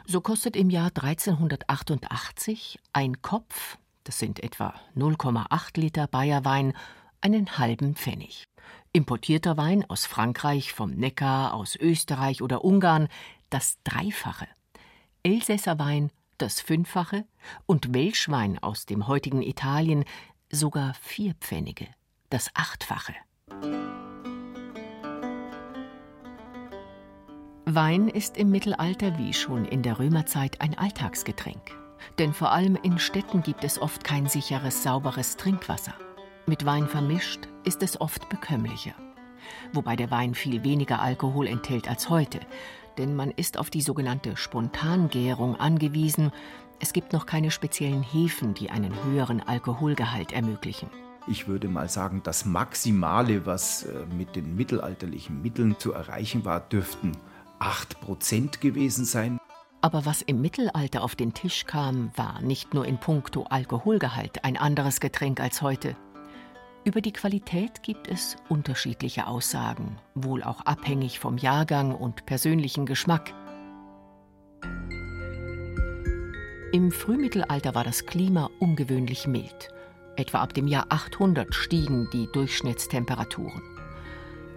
So 0.06 0.20
kostet 0.20 0.56
im 0.56 0.70
Jahr 0.70 0.90
1388 0.94 2.78
ein 2.92 3.22
Kopf, 3.22 3.78
das 4.04 4.18
sind 4.18 4.42
etwa 4.42 4.74
0,8 4.96 5.80
Liter 5.80 6.06
Bayerwein, 6.06 6.72
einen 7.20 7.58
halben 7.58 7.96
Pfennig. 7.96 8.44
Importierter 8.92 9.56
Wein 9.56 9.84
aus 9.88 10.06
Frankreich, 10.06 10.72
vom 10.72 10.90
Neckar, 10.90 11.54
aus 11.54 11.76
Österreich 11.76 12.42
oder 12.42 12.64
Ungarn 12.64 13.08
das 13.50 13.78
Dreifache. 13.84 14.48
Elsässer 15.22 15.78
Wein 15.78 16.10
das 16.38 16.60
Fünffache 16.60 17.24
und 17.66 17.94
Welschwein 17.94 18.58
aus 18.58 18.86
dem 18.86 19.06
heutigen 19.06 19.42
Italien 19.42 20.04
sogar 20.50 20.94
vier 20.94 21.34
Pfennige 21.34 21.88
das 22.30 22.50
Achtfache. 22.54 23.14
Wein 27.68 28.06
ist 28.06 28.36
im 28.36 28.52
Mittelalter 28.52 29.18
wie 29.18 29.34
schon 29.34 29.64
in 29.64 29.82
der 29.82 29.98
Römerzeit 29.98 30.60
ein 30.60 30.78
Alltagsgetränk. 30.78 31.72
Denn 32.16 32.32
vor 32.32 32.52
allem 32.52 32.78
in 32.80 33.00
Städten 33.00 33.42
gibt 33.42 33.64
es 33.64 33.82
oft 33.82 34.04
kein 34.04 34.28
sicheres, 34.28 34.84
sauberes 34.84 35.36
Trinkwasser. 35.36 35.92
Mit 36.46 36.64
Wein 36.64 36.86
vermischt 36.86 37.48
ist 37.64 37.82
es 37.82 38.00
oft 38.00 38.28
bekömmlicher. 38.28 38.94
Wobei 39.72 39.96
der 39.96 40.12
Wein 40.12 40.36
viel 40.36 40.62
weniger 40.62 41.02
Alkohol 41.02 41.48
enthält 41.48 41.88
als 41.90 42.08
heute, 42.08 42.38
denn 42.98 43.16
man 43.16 43.32
ist 43.32 43.58
auf 43.58 43.68
die 43.68 43.82
sogenannte 43.82 44.36
Spontangärung 44.36 45.56
angewiesen. 45.56 46.30
Es 46.78 46.92
gibt 46.92 47.12
noch 47.12 47.26
keine 47.26 47.50
speziellen 47.50 48.04
Hefen, 48.04 48.54
die 48.54 48.70
einen 48.70 48.94
höheren 49.06 49.40
Alkoholgehalt 49.40 50.30
ermöglichen. 50.30 50.88
Ich 51.26 51.48
würde 51.48 51.66
mal 51.66 51.88
sagen, 51.88 52.20
das 52.22 52.44
Maximale, 52.44 53.44
was 53.44 53.82
äh, 53.82 54.06
mit 54.16 54.36
den 54.36 54.54
mittelalterlichen 54.54 55.42
Mitteln 55.42 55.76
zu 55.80 55.92
erreichen 55.92 56.44
war, 56.44 56.60
dürften 56.60 57.10
8% 57.60 58.60
gewesen 58.60 59.04
sein. 59.04 59.38
Aber 59.80 60.04
was 60.04 60.22
im 60.22 60.40
Mittelalter 60.40 61.02
auf 61.02 61.14
den 61.14 61.34
Tisch 61.34 61.64
kam, 61.66 62.10
war 62.16 62.40
nicht 62.40 62.74
nur 62.74 62.86
in 62.86 62.98
puncto 62.98 63.44
Alkoholgehalt 63.44 64.44
ein 64.44 64.56
anderes 64.56 65.00
Getränk 65.00 65.40
als 65.40 65.62
heute. 65.62 65.96
Über 66.84 67.00
die 67.00 67.12
Qualität 67.12 67.82
gibt 67.82 68.08
es 68.08 68.36
unterschiedliche 68.48 69.26
Aussagen, 69.26 69.98
wohl 70.14 70.42
auch 70.42 70.60
abhängig 70.62 71.18
vom 71.18 71.36
Jahrgang 71.36 71.94
und 71.94 72.26
persönlichen 72.26 72.86
Geschmack. 72.86 73.34
Im 76.72 76.90
Frühmittelalter 76.92 77.74
war 77.74 77.84
das 77.84 78.06
Klima 78.06 78.50
ungewöhnlich 78.60 79.26
mild. 79.26 79.68
Etwa 80.16 80.40
ab 80.42 80.54
dem 80.54 80.66
Jahr 80.66 80.86
800 80.88 81.54
stiegen 81.54 82.08
die 82.12 82.28
Durchschnittstemperaturen. 82.32 83.75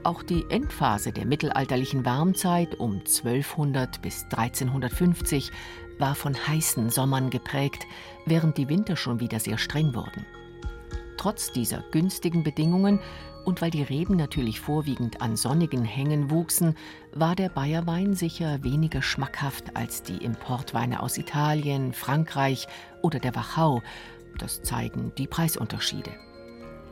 Auch 0.03 0.23
die 0.23 0.45
Endphase 0.49 1.11
der 1.11 1.25
mittelalterlichen 1.25 2.05
Warmzeit 2.05 2.75
um 2.75 2.99
1200 2.99 4.01
bis 4.01 4.23
1350 4.23 5.51
war 5.97 6.15
von 6.15 6.35
heißen 6.35 6.89
Sommern 6.89 7.29
geprägt, 7.29 7.85
während 8.25 8.57
die 8.57 8.69
Winter 8.69 8.95
schon 8.95 9.19
wieder 9.19 9.39
sehr 9.39 9.57
streng 9.57 9.93
wurden. 9.93 10.25
Trotz 11.17 11.51
dieser 11.51 11.83
günstigen 11.91 12.43
Bedingungen 12.43 12.99
und 13.43 13.61
weil 13.61 13.71
die 13.71 13.83
Reben 13.83 14.15
natürlich 14.15 14.61
vorwiegend 14.61 15.21
an 15.21 15.35
sonnigen 15.35 15.83
Hängen 15.83 16.29
wuchsen, 16.29 16.75
war 17.13 17.35
der 17.35 17.49
Bayerwein 17.49 18.13
sicher 18.13 18.63
weniger 18.63 19.01
schmackhaft 19.01 19.75
als 19.75 20.01
die 20.03 20.17
Importweine 20.17 21.03
aus 21.03 21.17
Italien, 21.17 21.91
Frankreich 21.91 22.67
oder 23.01 23.19
der 23.19 23.35
Wachau, 23.35 23.81
das 24.37 24.61
zeigen 24.61 25.11
die 25.17 25.27
Preisunterschiede. 25.27 26.11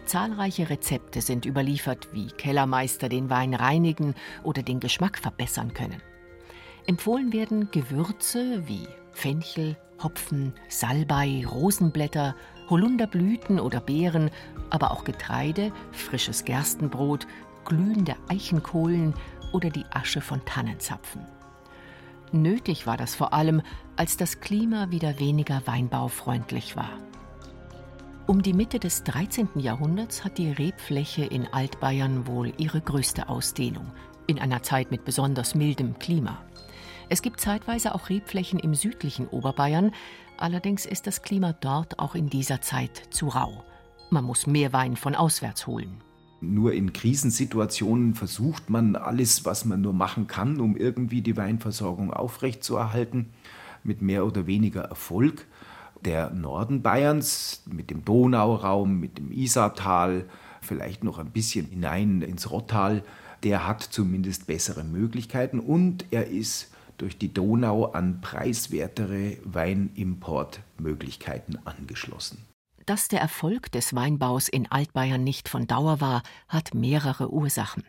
Zahlreiche 0.08 0.70
Rezepte 0.70 1.22
sind 1.22 1.46
überliefert, 1.46 2.08
wie 2.14 2.28
Kellermeister 2.28 3.10
den 3.10 3.30
Wein 3.30 3.54
reinigen 3.54 4.16
oder 4.44 4.64
den 4.64 4.80
Geschmack 4.80 5.18
verbessern 5.18 5.74
können. 5.74 6.02
Empfohlen 6.88 7.34
werden 7.34 7.70
Gewürze 7.72 8.68
wie 8.68 8.88
Fenchel, 9.12 9.78
Hopfen, 10.02 10.54
Salbei, 10.70 11.46
Rosenblätter, 11.46 12.36
Holunderblüten 12.70 13.60
oder 13.60 13.82
Beeren, 13.82 14.30
aber 14.70 14.92
auch 14.92 15.04
Getreide, 15.04 15.72
frisches 15.92 16.46
Gerstenbrot, 16.46 17.28
glühende 17.66 18.16
Eichenkohlen 18.30 19.14
oder 19.52 19.70
die 19.70 19.86
Asche 19.92 20.22
von 20.22 20.44
Tannenzapfen. 20.46 21.26
Nötig 22.32 22.88
war 22.88 22.98
das 22.98 23.16
vor 23.16 23.34
allem, 23.34 23.62
als 23.96 24.18
das 24.18 24.40
Klima 24.40 24.92
wieder 24.92 25.20
weniger 25.20 25.62
weinbaufreundlich 25.66 26.76
war. 26.76 27.07
Um 28.28 28.42
die 28.42 28.52
Mitte 28.52 28.78
des 28.78 29.04
13. 29.04 29.48
Jahrhunderts 29.56 30.26
hat 30.26 30.38
die 30.38 30.52
Rebfläche 30.52 31.24
in 31.24 31.48
Altbayern 31.48 32.28
wohl 32.28 32.52
ihre 32.58 32.82
größte 32.82 33.30
Ausdehnung, 33.30 33.94
in 34.28 34.38
einer 34.38 34.62
Zeit 34.62 34.92
mit 34.92 35.06
besonders 35.06 35.56
mildem 35.56 35.98
Klima. 35.98 36.44
Es 37.08 37.22
gibt 37.22 37.40
zeitweise 37.40 37.96
auch 37.96 38.10
Rebflächen 38.10 38.60
im 38.60 38.76
südlichen 38.76 39.30
Oberbayern, 39.30 39.94
allerdings 40.36 40.86
ist 40.86 41.08
das 41.08 41.22
Klima 41.22 41.54
dort 41.54 42.00
auch 42.00 42.16
in 42.16 42.30
dieser 42.30 42.60
Zeit 42.60 43.02
zu 43.12 43.30
rau. 43.30 43.64
Man 44.10 44.26
muss 44.26 44.46
mehr 44.46 44.74
Wein 44.74 44.98
von 44.98 45.16
auswärts 45.16 45.66
holen. 45.66 46.02
Nur 46.42 46.74
in 46.74 46.92
Krisensituationen 46.92 48.14
versucht 48.14 48.70
man 48.70 48.98
alles, 48.98 49.46
was 49.46 49.64
man 49.64 49.80
nur 49.80 49.94
machen 49.94 50.28
kann, 50.28 50.60
um 50.60 50.76
irgendwie 50.76 51.22
die 51.22 51.38
Weinversorgung 51.38 52.12
aufrechtzuerhalten, 52.12 53.30
mit 53.86 54.02
mehr 54.02 54.26
oder 54.26 54.48
weniger 54.48 54.82
Erfolg 54.82 55.48
der 56.02 56.32
Norden 56.32 56.82
Bayerns 56.82 57.64
mit 57.66 57.90
dem 57.90 58.06
Donauraum, 58.06 59.00
mit 59.00 59.18
dem 59.18 59.32
Isartal, 59.32 60.26
vielleicht 60.62 61.04
noch 61.04 61.20
ein 61.20 61.32
bisschen 61.32 61.66
hinein 61.68 62.22
ins 62.22 62.52
Rottal, 62.52 63.04
der 63.44 63.68
hat 63.68 63.84
zumindest 63.84 64.48
bessere 64.48 64.84
Möglichkeiten 64.84 65.60
und 65.60 66.06
er 66.12 66.28
ist 66.28 66.72
durch 66.98 67.18
die 67.18 67.34
Donau 67.34 67.92
an 67.92 68.22
preiswertere 68.22 69.38
Weinimportmöglichkeiten 69.44 71.66
angeschlossen. 71.66 72.46
Dass 72.86 73.08
der 73.08 73.22
Erfolg 73.22 73.72
des 73.72 73.96
Weinbaus 73.96 74.48
in 74.48 74.72
Altbayern 74.72 75.24
nicht 75.24 75.50
von 75.50 75.66
Dauer 75.68 76.02
war, 76.02 76.24
hat 76.48 76.74
mehrere 76.74 77.32
Ursachen. 77.32 77.84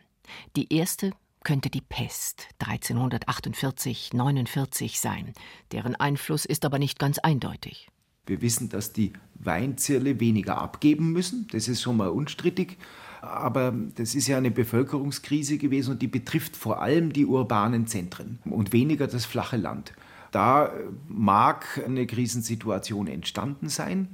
Die 0.56 0.70
erste 0.74 1.12
könnte 1.44 1.70
die 1.70 1.80
Pest 1.80 2.48
1348-49 2.60 5.00
sein. 5.00 5.32
Deren 5.72 5.96
Einfluss 5.96 6.44
ist 6.44 6.64
aber 6.64 6.78
nicht 6.78 6.98
ganz 6.98 7.18
eindeutig. 7.18 7.88
Wir 8.28 8.42
wissen, 8.42 8.68
dass 8.68 8.92
die 8.92 9.12
Weinzirle 9.34 10.20
weniger 10.20 10.58
abgeben 10.58 11.12
müssen. 11.12 11.46
Das 11.50 11.68
ist 11.68 11.82
schon 11.82 11.96
mal 11.96 12.08
unstrittig. 12.08 12.76
Aber 13.20 13.74
das 13.96 14.14
ist 14.14 14.28
ja 14.28 14.36
eine 14.36 14.50
Bevölkerungskrise 14.50 15.58
gewesen 15.58 15.92
und 15.92 16.02
die 16.02 16.08
betrifft 16.08 16.56
vor 16.56 16.82
allem 16.82 17.12
die 17.12 17.26
urbanen 17.26 17.86
Zentren 17.86 18.38
und 18.44 18.72
weniger 18.72 19.06
das 19.06 19.24
flache 19.24 19.56
Land. 19.56 19.92
Da 20.30 20.72
mag 21.08 21.82
eine 21.84 22.06
Krisensituation 22.06 23.06
entstanden 23.06 23.68
sein. 23.68 24.08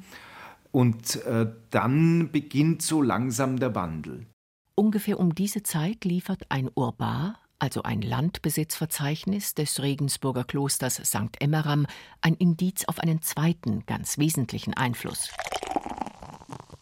Und 0.70 1.24
äh, 1.24 1.46
dann 1.70 2.30
beginnt 2.32 2.82
so 2.82 3.00
langsam 3.00 3.60
der 3.60 3.74
Wandel. 3.74 4.26
Ungefähr 4.74 5.20
um 5.20 5.34
diese 5.34 5.62
Zeit 5.62 6.04
liefert 6.04 6.46
ein 6.48 6.68
Urbar, 6.74 7.38
also 7.58 7.82
ein 7.82 8.02
Landbesitzverzeichnis 8.02 9.54
des 9.54 9.80
Regensburger 9.80 10.44
Klosters 10.44 10.96
St. 10.96 11.40
Emmeram, 11.40 11.86
ein 12.20 12.34
Indiz 12.34 12.84
auf 12.86 12.98
einen 12.98 13.22
zweiten, 13.22 13.84
ganz 13.86 14.18
wesentlichen 14.18 14.74
Einfluss. 14.74 15.30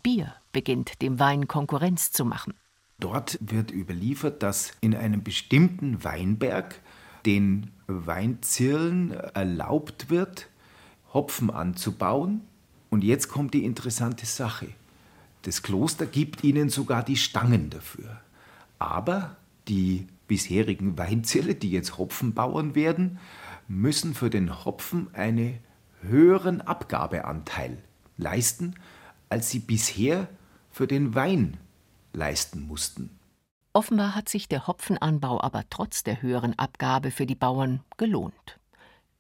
Bier 0.03 0.35
beginnt 0.53 1.01
dem 1.03 1.19
Wein 1.19 1.49
Konkurrenz 1.49 2.13
zu 2.13 2.25
machen. 2.25 2.55
Dort 2.99 3.39
wird 3.41 3.71
überliefert, 3.71 4.43
dass 4.43 4.73
in 4.81 4.95
einem 4.95 5.23
bestimmten 5.23 6.05
Weinberg 6.05 6.81
den 7.27 7.71
Weinzirlen 7.87 9.13
erlaubt 9.13 10.11
wird, 10.11 10.49
Hopfen 11.13 11.51
anzubauen. 11.51 12.43
Und 12.91 13.05
jetzt 13.05 13.29
kommt 13.29 13.55
die 13.55 13.65
interessante 13.65 14.27
Sache. 14.27 14.69
Das 15.43 15.63
Kloster 15.63 16.07
gibt 16.07 16.45
ihnen 16.45 16.69
sogar 16.69 17.03
die 17.03 17.17
Stangen 17.17 17.71
dafür. 17.71 18.21
Aber 18.79 19.37
die 19.69 20.07
bisherigen 20.27 20.99
Weinzirle, 20.99 21.55
die 21.55 21.71
jetzt 21.71 21.99
Hopfenbauern 21.99 22.75
werden, 22.75 23.19
müssen 23.69 24.15
für 24.15 24.31
den 24.31 24.65
Hopfen 24.65 25.15
einen 25.15 25.59
höheren 26.03 26.61
Abgabeanteil 26.61 27.79
leisten, 28.17 28.75
als 29.29 29.51
sie 29.51 29.61
bisher 29.61 30.29
für 30.71 30.87
den 30.87 31.15
Wein 31.15 31.57
leisten 32.13 32.67
mussten. 32.67 33.11
Offenbar 33.75 34.15
hat 34.15 34.29
sich 34.29 34.49
der 34.49 34.67
Hopfenanbau 34.67 35.41
aber 35.41 35.65
trotz 35.71 36.03
der 36.03 36.21
höheren 36.21 36.59
Abgabe 36.59 37.11
für 37.11 37.25
die 37.25 37.35
Bauern 37.35 37.81
gelohnt. 37.97 38.59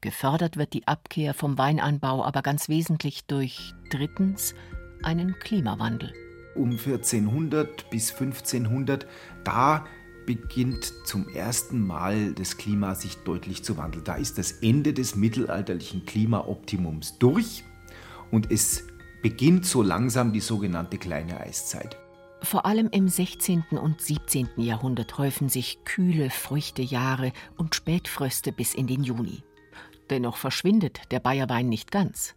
Gefördert 0.02 0.56
wird 0.56 0.74
die 0.74 0.86
Abkehr 0.86 1.32
vom 1.32 1.56
Weinanbau 1.56 2.24
aber 2.24 2.42
ganz 2.42 2.68
wesentlich 2.68 3.24
durch 3.26 3.72
drittens 3.88 4.54
einen 5.02 5.38
Klimawandel. 5.38 6.12
Um 6.54 6.72
1400 6.72 7.88
bis 7.88 8.10
1500, 8.10 9.06
da 9.44 9.86
beginnt 10.26 10.92
zum 11.04 11.28
ersten 11.28 11.86
Mal 11.86 12.32
das 12.32 12.56
Klima 12.56 12.94
sich 12.94 13.16
deutlich 13.18 13.62
zu 13.62 13.76
wandeln. 13.76 14.04
Da 14.04 14.14
ist 14.14 14.38
das 14.38 14.52
Ende 14.52 14.92
des 14.92 15.16
mittelalterlichen 15.16 16.04
Klimaoptimums 16.06 17.18
durch 17.18 17.64
und 18.30 18.50
es 18.50 18.84
beginnt 19.22 19.66
so 19.66 19.82
langsam 19.82 20.32
die 20.32 20.40
sogenannte 20.40 20.98
kleine 20.98 21.40
Eiszeit. 21.40 21.96
Vor 22.42 22.66
allem 22.66 22.88
im 22.90 23.08
16. 23.08 23.64
und 23.70 24.00
17. 24.00 24.48
Jahrhundert 24.56 25.16
häufen 25.16 25.48
sich 25.48 25.84
kühle, 25.84 26.28
feuchte 26.28 26.82
Jahre 26.82 27.32
und 27.56 27.74
Spätfröste 27.74 28.50
bis 28.50 28.74
in 28.74 28.88
den 28.88 29.04
Juni. 29.04 29.44
Dennoch 30.10 30.36
verschwindet 30.36 31.00
der 31.12 31.20
Bayerwein 31.20 31.68
nicht 31.68 31.92
ganz. 31.92 32.34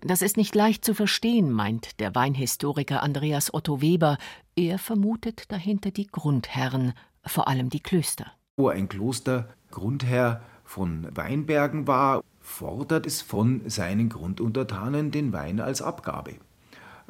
Das 0.00 0.22
ist 0.22 0.36
nicht 0.36 0.54
leicht 0.54 0.84
zu 0.84 0.94
verstehen, 0.94 1.50
meint 1.50 1.98
der 1.98 2.14
Weinhistoriker 2.14 3.02
Andreas 3.02 3.52
Otto 3.52 3.80
Weber. 3.80 4.18
Er 4.58 4.78
vermutet 4.78 5.52
dahinter 5.52 5.90
die 5.90 6.06
Grundherren, 6.06 6.94
vor 7.26 7.46
allem 7.46 7.68
die 7.68 7.80
Klöster. 7.80 8.32
Wo 8.56 8.68
ein 8.68 8.88
Kloster 8.88 9.50
Grundherr 9.70 10.40
von 10.64 11.06
Weinbergen 11.14 11.86
war, 11.86 12.24
fordert 12.40 13.06
es 13.06 13.20
von 13.20 13.68
seinen 13.68 14.08
Grunduntertanen 14.08 15.10
den 15.10 15.34
Wein 15.34 15.60
als 15.60 15.82
Abgabe 15.82 16.36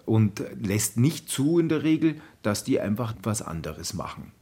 und 0.04 0.42
lässt 0.60 0.96
nicht 0.96 1.28
zu 1.28 1.60
in 1.60 1.68
der 1.68 1.84
Regel, 1.84 2.20
dass 2.42 2.64
die 2.64 2.80
einfach 2.80 3.14
was 3.22 3.42
anderes 3.42 3.94
machen. 3.94 4.32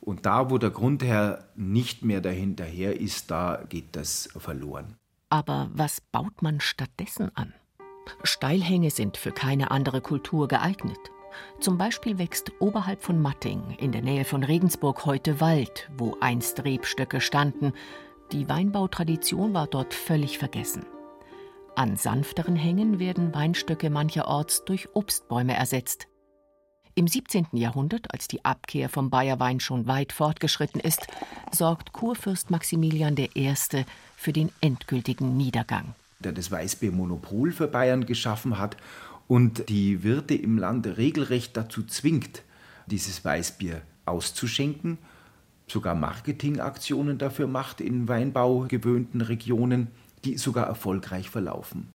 Und 0.00 0.26
da, 0.26 0.50
wo 0.50 0.58
der 0.58 0.70
Grundherr 0.70 1.44
nicht 1.54 2.04
mehr 2.04 2.20
dahinterher 2.20 2.98
ist, 2.98 3.30
da 3.30 3.62
geht 3.68 3.94
das 3.94 4.28
verloren. 4.36 4.96
Aber 5.28 5.70
was 5.72 6.00
baut 6.00 6.42
man 6.42 6.58
stattdessen 6.58 7.30
an? 7.36 7.54
Steilhänge 8.24 8.90
sind 8.90 9.16
für 9.16 9.30
keine 9.30 9.70
andere 9.70 10.00
Kultur 10.00 10.48
geeignet. 10.48 10.98
Zum 11.60 11.78
Beispiel 11.78 12.18
wächst 12.18 12.52
oberhalb 12.60 13.02
von 13.02 13.20
Matting 13.20 13.76
in 13.78 13.92
der 13.92 14.02
Nähe 14.02 14.24
von 14.24 14.42
Regensburg 14.42 15.04
heute 15.04 15.40
Wald, 15.40 15.90
wo 15.96 16.16
einst 16.20 16.64
Rebstöcke 16.64 17.20
standen. 17.20 17.72
Die 18.32 18.48
Weinbautradition 18.48 19.54
war 19.54 19.66
dort 19.66 19.94
völlig 19.94 20.38
vergessen. 20.38 20.84
An 21.76 21.96
sanfteren 21.96 22.56
Hängen 22.56 22.98
werden 22.98 23.34
Weinstöcke 23.34 23.90
mancherorts 23.90 24.64
durch 24.64 24.88
Obstbäume 24.94 25.54
ersetzt. 25.54 26.08
Im 26.94 27.06
17. 27.06 27.46
Jahrhundert, 27.52 28.12
als 28.12 28.28
die 28.28 28.44
Abkehr 28.44 28.88
vom 28.88 29.10
Bayerwein 29.10 29.60
schon 29.60 29.86
weit 29.86 30.12
fortgeschritten 30.12 30.80
ist, 30.80 31.06
sorgt 31.52 31.92
Kurfürst 31.92 32.50
Maximilian 32.50 33.16
I. 33.16 33.54
für 34.16 34.32
den 34.32 34.50
endgültigen 34.60 35.36
Niedergang. 35.36 35.94
Der 36.18 36.32
das 36.32 36.50
Weißbiermonopol 36.50 37.52
für 37.52 37.68
Bayern 37.68 38.04
geschaffen 38.04 38.58
hat 38.58 38.76
und 39.30 39.68
die 39.68 40.02
Wirte 40.02 40.34
im 40.34 40.58
Land 40.58 40.88
regelrecht 40.88 41.56
dazu 41.56 41.84
zwingt, 41.84 42.42
dieses 42.86 43.24
Weißbier 43.24 43.80
auszuschenken, 44.04 44.98
sogar 45.68 45.94
Marketingaktionen 45.94 47.16
dafür 47.16 47.46
macht 47.46 47.80
in 47.80 48.08
weinbaugewöhnten 48.08 49.20
Regionen 49.20 49.92
die 50.24 50.36
sogar 50.36 50.66
erfolgreich 50.66 51.30
verlaufen. 51.30 51.92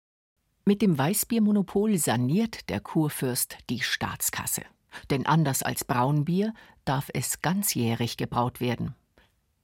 Mit 0.65 0.81
dem 0.81 0.97
Weißbiermonopol 0.97 1.97
saniert 1.97 2.69
der 2.69 2.81
Kurfürst 2.81 3.57
die 3.69 3.79
Staatskasse. 3.79 4.63
Denn 5.09 5.25
anders 5.25 5.63
als 5.63 5.85
Braunbier 5.85 6.53
darf 6.83 7.09
es 7.13 7.41
ganzjährig 7.41 8.17
gebraut 8.17 8.59
werden. 8.59 8.93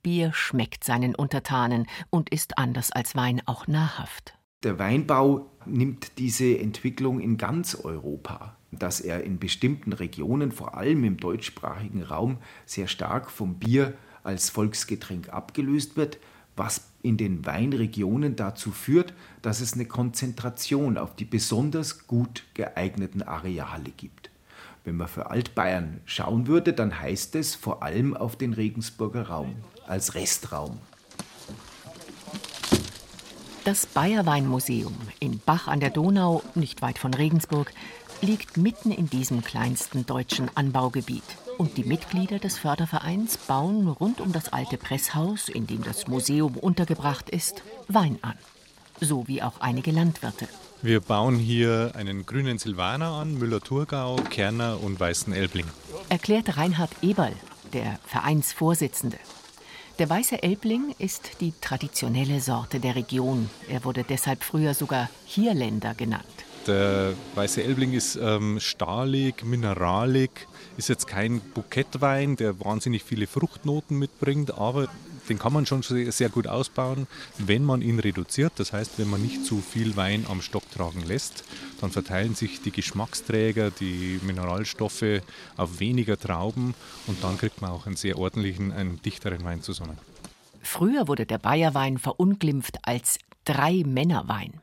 Bier 0.01 0.31
schmeckt 0.31 0.85
seinen 0.85 1.15
Untertanen 1.15 1.85
und 2.09 2.29
ist 2.29 2.57
anders 2.57 2.93
als 2.93 3.13
Wein 3.15 3.41
auch 3.45 3.67
nahrhaft. 3.67 4.36
Der 4.63 4.79
Weinbau 4.79 5.51
nimmt 5.67 6.17
diese 6.17 6.57
Entwicklung 6.57 7.19
in 7.19 7.37
ganz 7.37 7.75
Europa, 7.75 8.55
dass 8.71 8.99
er 8.99 9.23
in 9.23 9.37
bestimmten 9.37 9.93
Regionen, 9.93 10.51
vor 10.51 10.75
allem 10.75 11.03
im 11.03 11.17
deutschsprachigen 11.17 12.01
Raum, 12.01 12.39
sehr 12.65 12.87
stark 12.87 13.29
vom 13.29 13.59
Bier 13.59 13.93
als 14.23 14.49
Volksgetränk 14.49 15.29
abgelöst 15.29 15.95
wird, 15.95 16.17
was 16.55 16.91
in 17.03 17.17
den 17.17 17.45
Weinregionen 17.45 18.35
dazu 18.35 18.71
führt, 18.71 19.13
dass 19.43 19.61
es 19.61 19.73
eine 19.73 19.85
Konzentration 19.85 20.97
auf 20.97 21.15
die 21.15 21.25
besonders 21.25 22.07
gut 22.07 22.43
geeigneten 22.55 23.21
Areale 23.21 23.91
gibt. 23.95 24.31
Wenn 24.83 24.97
man 24.97 25.07
für 25.07 25.29
Altbayern 25.29 26.01
schauen 26.05 26.47
würde, 26.47 26.73
dann 26.73 26.99
heißt 26.99 27.35
es 27.35 27.53
vor 27.53 27.83
allem 27.83 28.17
auf 28.17 28.35
den 28.35 28.53
Regensburger 28.53 29.27
Raum 29.27 29.57
als 29.85 30.15
Restraum. 30.15 30.79
Das 33.67 33.85
Bayerweinmuseum 33.85 34.95
in 35.19 35.41
Bach 35.45 35.67
an 35.67 35.81
der 35.81 35.89
Donau, 35.89 36.41
nicht 36.55 36.81
weit 36.81 36.97
von 36.97 37.13
Regensburg, 37.13 37.73
liegt 38.21 38.55
mitten 38.55 38.91
in 38.91 39.09
diesem 39.09 39.43
kleinsten 39.43 40.05
deutschen 40.05 40.49
Anbaugebiet. 40.55 41.25
Und 41.57 41.75
die 41.75 41.83
Mitglieder 41.83 42.39
des 42.39 42.57
Fördervereins 42.57 43.35
bauen 43.35 43.89
rund 43.89 44.21
um 44.21 44.31
das 44.31 44.53
alte 44.53 44.77
Presshaus, 44.77 45.49
in 45.49 45.67
dem 45.67 45.83
das 45.83 46.07
Museum 46.07 46.55
untergebracht 46.55 47.29
ist, 47.29 47.61
Wein 47.89 48.19
an. 48.21 48.35
So 49.01 49.27
wie 49.27 49.43
auch 49.43 49.59
einige 49.59 49.91
Landwirte. 49.91 50.47
Wir 50.81 51.01
bauen 51.01 51.35
hier 51.35 51.91
einen 51.93 52.25
grünen 52.25 52.59
Silvaner 52.59 53.11
an, 53.11 53.37
Müller-Thurgau, 53.37 54.15
Kerner 54.29 54.81
und 54.81 54.97
Weißen 54.97 55.33
Elbling. 55.33 55.67
Erklärt 56.07 56.55
Reinhard 56.55 56.91
Eberl, 57.01 57.33
der 57.73 57.99
Vereinsvorsitzende. 58.05 59.17
Der 59.99 60.07
weiße 60.07 60.43
Elbling 60.43 60.93
ist 60.99 61.41
die 61.41 61.53
traditionelle 61.59 62.39
Sorte 62.39 62.79
der 62.79 62.95
Region. 62.95 63.49
Er 63.67 63.83
wurde 63.83 64.03
deshalb 64.07 64.43
früher 64.43 64.75
sogar 64.75 65.09
Hierländer 65.25 65.95
genannt. 65.95 66.23
Der 66.67 67.13
weiße 67.33 67.63
Elbling 67.63 67.93
ist 67.93 68.15
ähm, 68.15 68.59
stahlig, 68.59 69.43
mineralig, 69.43 70.29
ist 70.77 70.89
jetzt 70.89 71.07
kein 71.07 71.39
Bukettwein, 71.39 72.35
der 72.35 72.59
wahnsinnig 72.59 73.03
viele 73.03 73.25
Fruchtnoten 73.25 73.97
mitbringt, 73.97 74.55
aber 74.55 74.87
den 75.29 75.39
kann 75.39 75.53
man 75.53 75.65
schon 75.65 75.81
sehr 75.83 76.29
gut 76.29 76.47
ausbauen, 76.47 77.07
wenn 77.37 77.63
man 77.63 77.81
ihn 77.81 77.99
reduziert. 77.99 78.53
Das 78.57 78.73
heißt, 78.73 78.97
wenn 78.97 79.09
man 79.09 79.21
nicht 79.21 79.45
zu 79.45 79.61
viel 79.61 79.95
Wein 79.95 80.25
am 80.29 80.41
Stock 80.41 80.69
tragen 80.71 81.03
lässt, 81.05 81.43
dann 81.81 81.91
verteilen 81.91 82.35
sich 82.35 82.61
die 82.61 82.71
Geschmacksträger, 82.71 83.71
die 83.71 84.19
Mineralstoffe 84.23 85.21
auf 85.55 85.79
weniger 85.79 86.17
Trauben 86.17 86.73
und 87.07 87.23
dann 87.23 87.37
kriegt 87.37 87.61
man 87.61 87.71
auch 87.71 87.85
einen 87.85 87.95
sehr 87.95 88.17
ordentlichen, 88.17 88.71
einen 88.71 89.01
dichteren 89.01 89.43
Wein 89.43 89.61
zusammen. 89.61 89.97
Früher 90.61 91.07
wurde 91.07 91.25
der 91.25 91.37
Bayerwein 91.37 91.97
verunglimpft 91.97 92.79
als 92.83 93.19
Drei-Männer-Wein. 93.45 94.61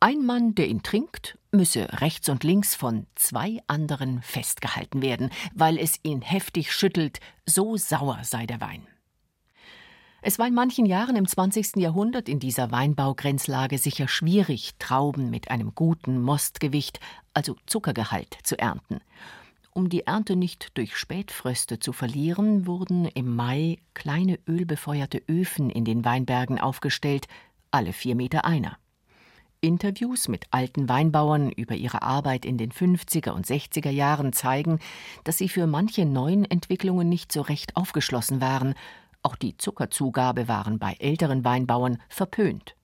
Ein 0.00 0.24
Mann, 0.26 0.54
der 0.54 0.68
ihn 0.68 0.82
trinkt, 0.82 1.38
müsse 1.50 1.88
rechts 2.00 2.28
und 2.28 2.44
links 2.44 2.74
von 2.74 3.06
zwei 3.14 3.60
anderen 3.68 4.20
festgehalten 4.22 5.02
werden, 5.02 5.30
weil 5.54 5.78
es 5.78 5.98
ihn 6.02 6.20
heftig 6.20 6.72
schüttelt, 6.72 7.20
so 7.46 7.76
sauer 7.76 8.18
sei 8.22 8.46
der 8.46 8.60
Wein. 8.60 8.86
Es 10.26 10.38
war 10.38 10.46
in 10.46 10.54
manchen 10.54 10.86
Jahren 10.86 11.16
im 11.16 11.28
20. 11.28 11.76
Jahrhundert 11.76 12.30
in 12.30 12.38
dieser 12.38 12.70
Weinbaugrenzlage 12.70 13.76
sicher 13.76 14.08
schwierig, 14.08 14.70
Trauben 14.78 15.28
mit 15.28 15.50
einem 15.50 15.74
guten 15.74 16.18
Mostgewicht, 16.18 16.98
also 17.34 17.56
Zuckergehalt, 17.66 18.38
zu 18.42 18.58
ernten. 18.58 19.00
Um 19.74 19.90
die 19.90 20.06
Ernte 20.06 20.34
nicht 20.34 20.78
durch 20.78 20.96
Spätfröste 20.96 21.78
zu 21.78 21.92
verlieren, 21.92 22.66
wurden 22.66 23.04
im 23.04 23.36
Mai 23.36 23.76
kleine 23.92 24.38
ölbefeuerte 24.48 25.20
Öfen 25.28 25.68
in 25.68 25.84
den 25.84 26.06
Weinbergen 26.06 26.58
aufgestellt, 26.58 27.26
alle 27.70 27.92
vier 27.92 28.14
Meter 28.14 28.46
einer. 28.46 28.78
Interviews 29.60 30.28
mit 30.28 30.46
alten 30.50 30.88
Weinbauern 30.88 31.50
über 31.50 31.74
ihre 31.74 32.00
Arbeit 32.00 32.46
in 32.46 32.56
den 32.56 32.70
50er 32.70 33.30
und 33.30 33.46
60er 33.46 33.90
Jahren 33.90 34.32
zeigen, 34.32 34.78
dass 35.24 35.36
sie 35.36 35.50
für 35.50 35.66
manche 35.66 36.06
neuen 36.06 36.46
Entwicklungen 36.46 37.10
nicht 37.10 37.30
so 37.30 37.42
recht 37.42 37.76
aufgeschlossen 37.76 38.40
waren. 38.40 38.74
Auch 39.24 39.36
die 39.36 39.56
Zuckerzugabe 39.56 40.48
waren 40.48 40.78
bei 40.78 40.92
älteren 40.98 41.44
Weinbauern 41.44 42.00
verpönt. 42.10 42.76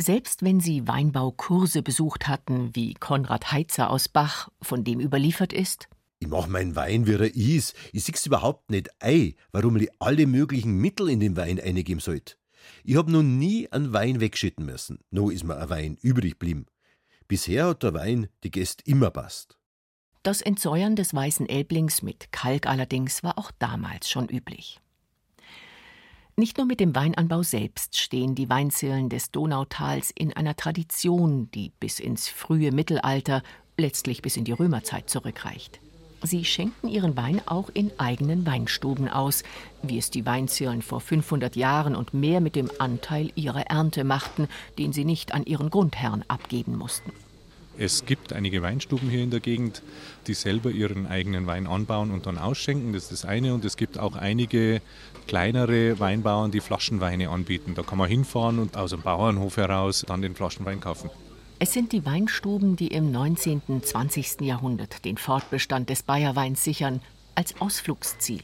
Selbst 0.00 0.44
wenn 0.44 0.60
sie 0.60 0.86
Weinbaukurse 0.86 1.82
besucht 1.82 2.28
hatten, 2.28 2.70
wie 2.74 2.94
Konrad 2.94 3.50
Heitzer 3.50 3.90
aus 3.90 4.08
Bach, 4.08 4.48
von 4.62 4.84
dem 4.84 5.00
überliefert 5.00 5.52
ist, 5.52 5.88
Ich 6.20 6.28
mach 6.28 6.46
meinen 6.46 6.76
Wein, 6.76 7.06
wie 7.06 7.14
er 7.14 7.34
is. 7.34 7.74
Ich 7.92 8.04
sieh's 8.04 8.24
überhaupt 8.26 8.70
nicht 8.70 8.88
ei, 9.02 9.34
warum 9.52 9.76
ich 9.76 9.90
alle 9.98 10.26
möglichen 10.26 10.78
Mittel 10.78 11.10
in 11.10 11.20
den 11.20 11.36
Wein 11.36 11.60
eingeben 11.60 12.00
sollt. 12.00 12.38
Ich 12.84 12.96
hab 12.96 13.08
noch 13.08 13.22
nie 13.24 13.70
einen 13.72 13.92
Wein 13.92 14.20
wegschütten 14.20 14.64
müssen. 14.64 15.00
No 15.10 15.30
is 15.30 15.42
mir 15.42 15.58
ein 15.58 15.68
Wein 15.68 15.98
übrig 16.00 16.38
blieben. 16.38 16.66
Bisher 17.26 17.66
hat 17.66 17.82
der 17.82 17.92
Wein 17.92 18.28
die 18.44 18.50
Gäste 18.50 18.84
immer 18.86 19.10
passt. 19.10 19.58
Das 20.22 20.40
Entsäuern 20.42 20.94
des 20.94 21.12
weißen 21.12 21.48
Elblings 21.48 22.02
mit 22.02 22.30
Kalk 22.32 22.66
allerdings 22.66 23.24
war 23.24 23.36
auch 23.36 23.50
damals 23.58 24.08
schon 24.08 24.28
üblich. 24.28 24.80
Nicht 26.38 26.58
nur 26.58 26.66
mit 26.66 26.80
dem 26.80 26.94
Weinanbau 26.94 27.42
selbst 27.42 27.98
stehen 27.98 28.34
die 28.34 28.50
Weinzirlen 28.50 29.08
des 29.08 29.30
Donautals 29.30 30.10
in 30.10 30.34
einer 30.34 30.54
Tradition, 30.54 31.50
die 31.52 31.72
bis 31.80 31.98
ins 31.98 32.28
frühe 32.28 32.72
Mittelalter, 32.72 33.42
letztlich 33.78 34.20
bis 34.20 34.36
in 34.36 34.44
die 34.44 34.52
Römerzeit 34.52 35.08
zurückreicht. 35.08 35.80
Sie 36.22 36.44
schenken 36.44 36.88
ihren 36.88 37.16
Wein 37.16 37.40
auch 37.46 37.70
in 37.72 37.90
eigenen 37.98 38.44
Weinstuben 38.44 39.08
aus, 39.08 39.44
wie 39.82 39.96
es 39.96 40.10
die 40.10 40.26
Weinzirlen 40.26 40.82
vor 40.82 41.00
500 41.00 41.56
Jahren 41.56 41.96
und 41.96 42.12
mehr 42.12 42.42
mit 42.42 42.54
dem 42.54 42.70
Anteil 42.78 43.32
ihrer 43.34 43.62
Ernte 43.70 44.04
machten, 44.04 44.46
den 44.78 44.92
sie 44.92 45.06
nicht 45.06 45.32
an 45.32 45.46
ihren 45.46 45.70
Grundherrn 45.70 46.22
abgeben 46.28 46.76
mussten. 46.76 47.12
Es 47.78 48.06
gibt 48.06 48.32
einige 48.32 48.62
Weinstuben 48.62 49.10
hier 49.10 49.22
in 49.22 49.30
der 49.30 49.40
Gegend, 49.40 49.82
die 50.26 50.34
selber 50.34 50.70
ihren 50.70 51.06
eigenen 51.06 51.46
Wein 51.46 51.66
anbauen 51.66 52.10
und 52.10 52.24
dann 52.26 52.38
ausschenken. 52.38 52.94
Das 52.94 53.04
ist 53.04 53.12
das 53.12 53.24
eine. 53.26 53.52
Und 53.52 53.64
es 53.64 53.76
gibt 53.76 53.98
auch 53.98 54.16
einige 54.16 54.80
kleinere 55.26 55.98
Weinbauern, 56.00 56.50
die 56.50 56.60
Flaschenweine 56.60 57.28
anbieten. 57.28 57.74
Da 57.74 57.82
kann 57.82 57.98
man 57.98 58.08
hinfahren 58.08 58.58
und 58.58 58.76
aus 58.76 58.90
dem 58.90 59.02
Bauernhof 59.02 59.58
heraus 59.58 60.04
dann 60.06 60.22
den 60.22 60.34
Flaschenwein 60.34 60.80
kaufen. 60.80 61.10
Es 61.58 61.72
sind 61.72 61.92
die 61.92 62.04
Weinstuben, 62.04 62.76
die 62.76 62.88
im 62.88 63.10
19. 63.12 63.62
und 63.68 63.84
20. 63.84 64.40
Jahrhundert 64.42 65.04
den 65.04 65.16
Fortbestand 65.18 65.90
des 65.90 66.02
Bayerweins 66.02 66.64
sichern, 66.64 67.00
als 67.34 67.60
Ausflugsziel. 67.60 68.42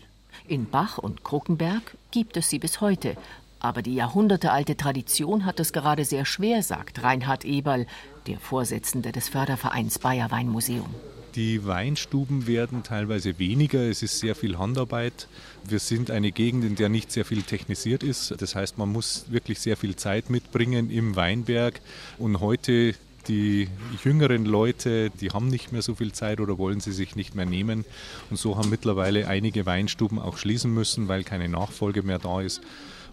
In 0.48 0.68
Bach 0.68 0.98
und 0.98 1.24
Kruckenberg 1.24 1.96
gibt 2.10 2.36
es 2.36 2.50
sie 2.50 2.58
bis 2.58 2.80
heute. 2.80 3.16
Aber 3.62 3.80
die 3.80 3.94
jahrhundertealte 3.94 4.76
Tradition 4.76 5.46
hat 5.46 5.60
es 5.60 5.72
gerade 5.72 6.04
sehr 6.04 6.24
schwer, 6.24 6.64
sagt 6.64 7.04
Reinhard 7.04 7.44
Eberl, 7.44 7.86
der 8.26 8.40
Vorsitzende 8.40 9.12
des 9.12 9.28
Fördervereins 9.28 10.00
Bayer 10.00 10.32
Weinmuseum. 10.32 10.92
Die 11.36 11.64
Weinstuben 11.64 12.48
werden 12.48 12.82
teilweise 12.82 13.38
weniger. 13.38 13.88
Es 13.88 14.02
ist 14.02 14.18
sehr 14.18 14.34
viel 14.34 14.58
Handarbeit. 14.58 15.28
Wir 15.64 15.78
sind 15.78 16.10
eine 16.10 16.32
Gegend, 16.32 16.64
in 16.64 16.74
der 16.74 16.88
nicht 16.88 17.12
sehr 17.12 17.24
viel 17.24 17.42
technisiert 17.42 18.02
ist. 18.02 18.34
Das 18.42 18.56
heißt, 18.56 18.78
man 18.78 18.90
muss 18.90 19.26
wirklich 19.30 19.60
sehr 19.60 19.76
viel 19.76 19.94
Zeit 19.94 20.28
mitbringen 20.28 20.90
im 20.90 21.14
Weinberg. 21.14 21.80
Und 22.18 22.40
heute 22.40 22.96
die 23.28 23.68
jüngeren 24.02 24.44
Leute, 24.44 25.10
die 25.10 25.30
haben 25.30 25.46
nicht 25.46 25.70
mehr 25.70 25.82
so 25.82 25.94
viel 25.94 26.10
Zeit 26.10 26.40
oder 26.40 26.58
wollen 26.58 26.80
sie 26.80 26.92
sich 26.92 27.14
nicht 27.14 27.36
mehr 27.36 27.46
nehmen. 27.46 27.84
Und 28.28 28.38
so 28.38 28.56
haben 28.58 28.68
mittlerweile 28.68 29.28
einige 29.28 29.64
Weinstuben 29.66 30.18
auch 30.18 30.36
schließen 30.36 30.74
müssen, 30.74 31.06
weil 31.06 31.22
keine 31.22 31.48
Nachfolge 31.48 32.02
mehr 32.02 32.18
da 32.18 32.40
ist 32.40 32.60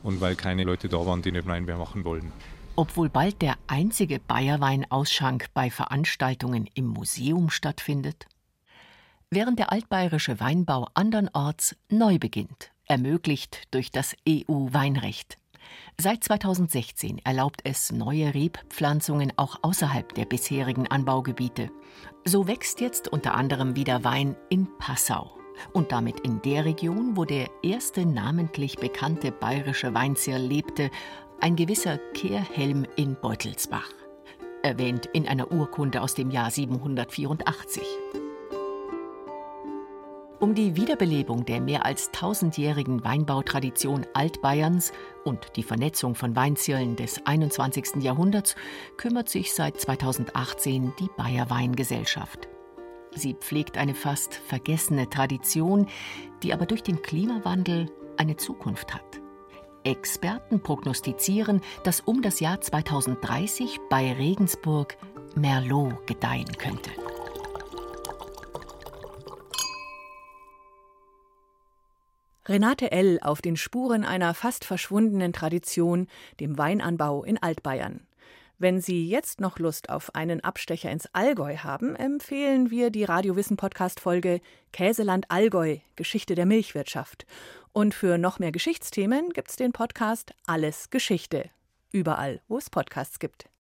und 0.03 0.21
weil 0.21 0.35
keine 0.35 0.63
Leute 0.63 0.89
da 0.89 1.05
waren, 1.05 1.21
die 1.21 1.31
den 1.31 1.45
Wein 1.45 1.65
mehr 1.65 1.77
machen 1.77 2.03
wollen. 2.05 2.31
Obwohl 2.75 3.09
bald 3.09 3.41
der 3.41 3.57
einzige 3.67 4.19
Bayerwein-Ausschank 4.19 5.47
bei 5.53 5.69
Veranstaltungen 5.69 6.67
im 6.73 6.87
Museum 6.87 7.49
stattfindet? 7.49 8.27
Während 9.29 9.59
der 9.59 9.71
altbayerische 9.71 10.39
Weinbau 10.39 10.87
andernorts 10.93 11.75
neu 11.89 12.17
beginnt, 12.17 12.71
ermöglicht 12.85 13.63
durch 13.71 13.91
das 13.91 14.15
EU-Weinrecht. 14.27 15.37
Seit 15.97 16.23
2016 16.23 17.19
erlaubt 17.19 17.61
es 17.63 17.91
neue 17.91 18.33
Rebpflanzungen 18.33 19.33
auch 19.35 19.59
außerhalb 19.61 20.15
der 20.15 20.25
bisherigen 20.25 20.87
Anbaugebiete. 20.87 21.69
So 22.25 22.47
wächst 22.47 22.79
jetzt 22.79 23.07
unter 23.07 23.35
anderem 23.35 23.75
wieder 23.75 24.03
Wein 24.03 24.35
in 24.49 24.67
Passau 24.79 25.38
und 25.73 25.91
damit 25.91 26.19
in 26.21 26.41
der 26.41 26.65
Region, 26.65 27.17
wo 27.17 27.25
der 27.25 27.47
erste 27.63 28.05
namentlich 28.05 28.77
bekannte 28.77 29.31
bayerische 29.31 29.93
Weinzierl 29.93 30.41
lebte, 30.41 30.89
ein 31.39 31.55
gewisser 31.55 31.97
Kehrhelm 32.13 32.85
in 32.95 33.15
Beutelsbach. 33.15 33.89
Erwähnt 34.61 35.05
in 35.13 35.27
einer 35.27 35.51
Urkunde 35.51 36.01
aus 36.01 36.13
dem 36.15 36.31
Jahr 36.31 36.51
784. 36.51 37.83
Um 40.39 40.55
die 40.55 40.77
Wiederbelebung 40.77 41.43
der 41.45 41.59
mehr 41.59 41.85
als 41.85 42.11
tausendjährigen 42.11 43.03
Weinbautradition 43.03 44.05
Altbayerns 44.13 44.93
und 45.25 45.57
die 45.57 45.63
Vernetzung 45.63 46.15
von 46.15 46.35
Weinzirlen 46.35 46.95
des 46.95 47.25
21. 47.25 48.01
Jahrhunderts 48.01 48.55
kümmert 48.95 49.27
sich 49.27 49.53
seit 49.53 49.79
2018 49.81 50.93
die 50.97 51.09
Bayer 51.17 51.49
Weingesellschaft. 51.49 52.47
Sie 53.15 53.33
pflegt 53.33 53.77
eine 53.77 53.95
fast 53.95 54.35
vergessene 54.35 55.09
Tradition, 55.09 55.87
die 56.43 56.53
aber 56.53 56.65
durch 56.65 56.83
den 56.83 57.01
Klimawandel 57.01 57.91
eine 58.17 58.37
Zukunft 58.37 58.93
hat. 58.93 59.21
Experten 59.83 60.61
prognostizieren, 60.61 61.61
dass 61.83 62.01
um 62.01 62.21
das 62.21 62.39
Jahr 62.39 62.61
2030 62.61 63.79
bei 63.89 64.13
Regensburg 64.13 64.97
Merlot 65.35 66.05
gedeihen 66.05 66.51
könnte. 66.57 66.91
Renate 72.45 72.91
L. 72.91 73.19
auf 73.21 73.41
den 73.41 73.55
Spuren 73.57 74.03
einer 74.03 74.33
fast 74.33 74.65
verschwundenen 74.65 75.33
Tradition, 75.33 76.07
dem 76.39 76.57
Weinanbau 76.57 77.23
in 77.23 77.37
Altbayern. 77.37 78.01
Wenn 78.61 78.81
Sie 78.81 79.07
jetzt 79.07 79.39
noch 79.39 79.57
Lust 79.57 79.89
auf 79.89 80.13
einen 80.15 80.43
Abstecher 80.43 80.91
ins 80.91 81.07
Allgäu 81.13 81.55
haben, 81.55 81.95
empfehlen 81.95 82.69
wir 82.69 82.89
die 82.89 83.05
Radiowissen 83.05 83.55
Podcast 83.55 84.01
Folge 84.01 84.41
Käseland 84.73 85.31
Allgäu 85.31 85.77
Geschichte 85.95 86.35
der 86.35 86.45
Milchwirtschaft. 86.45 87.25
Und 87.71 87.95
für 87.95 88.17
noch 88.17 88.37
mehr 88.37 88.51
Geschichtsthemen 88.51 89.29
gibt's 89.29 89.55
den 89.55 89.71
Podcast 89.71 90.33
Alles 90.45 90.89
Geschichte. 90.89 91.49
Überall, 91.93 92.41
wo 92.49 92.57
es 92.57 92.69
Podcasts 92.69 93.19
gibt. 93.19 93.49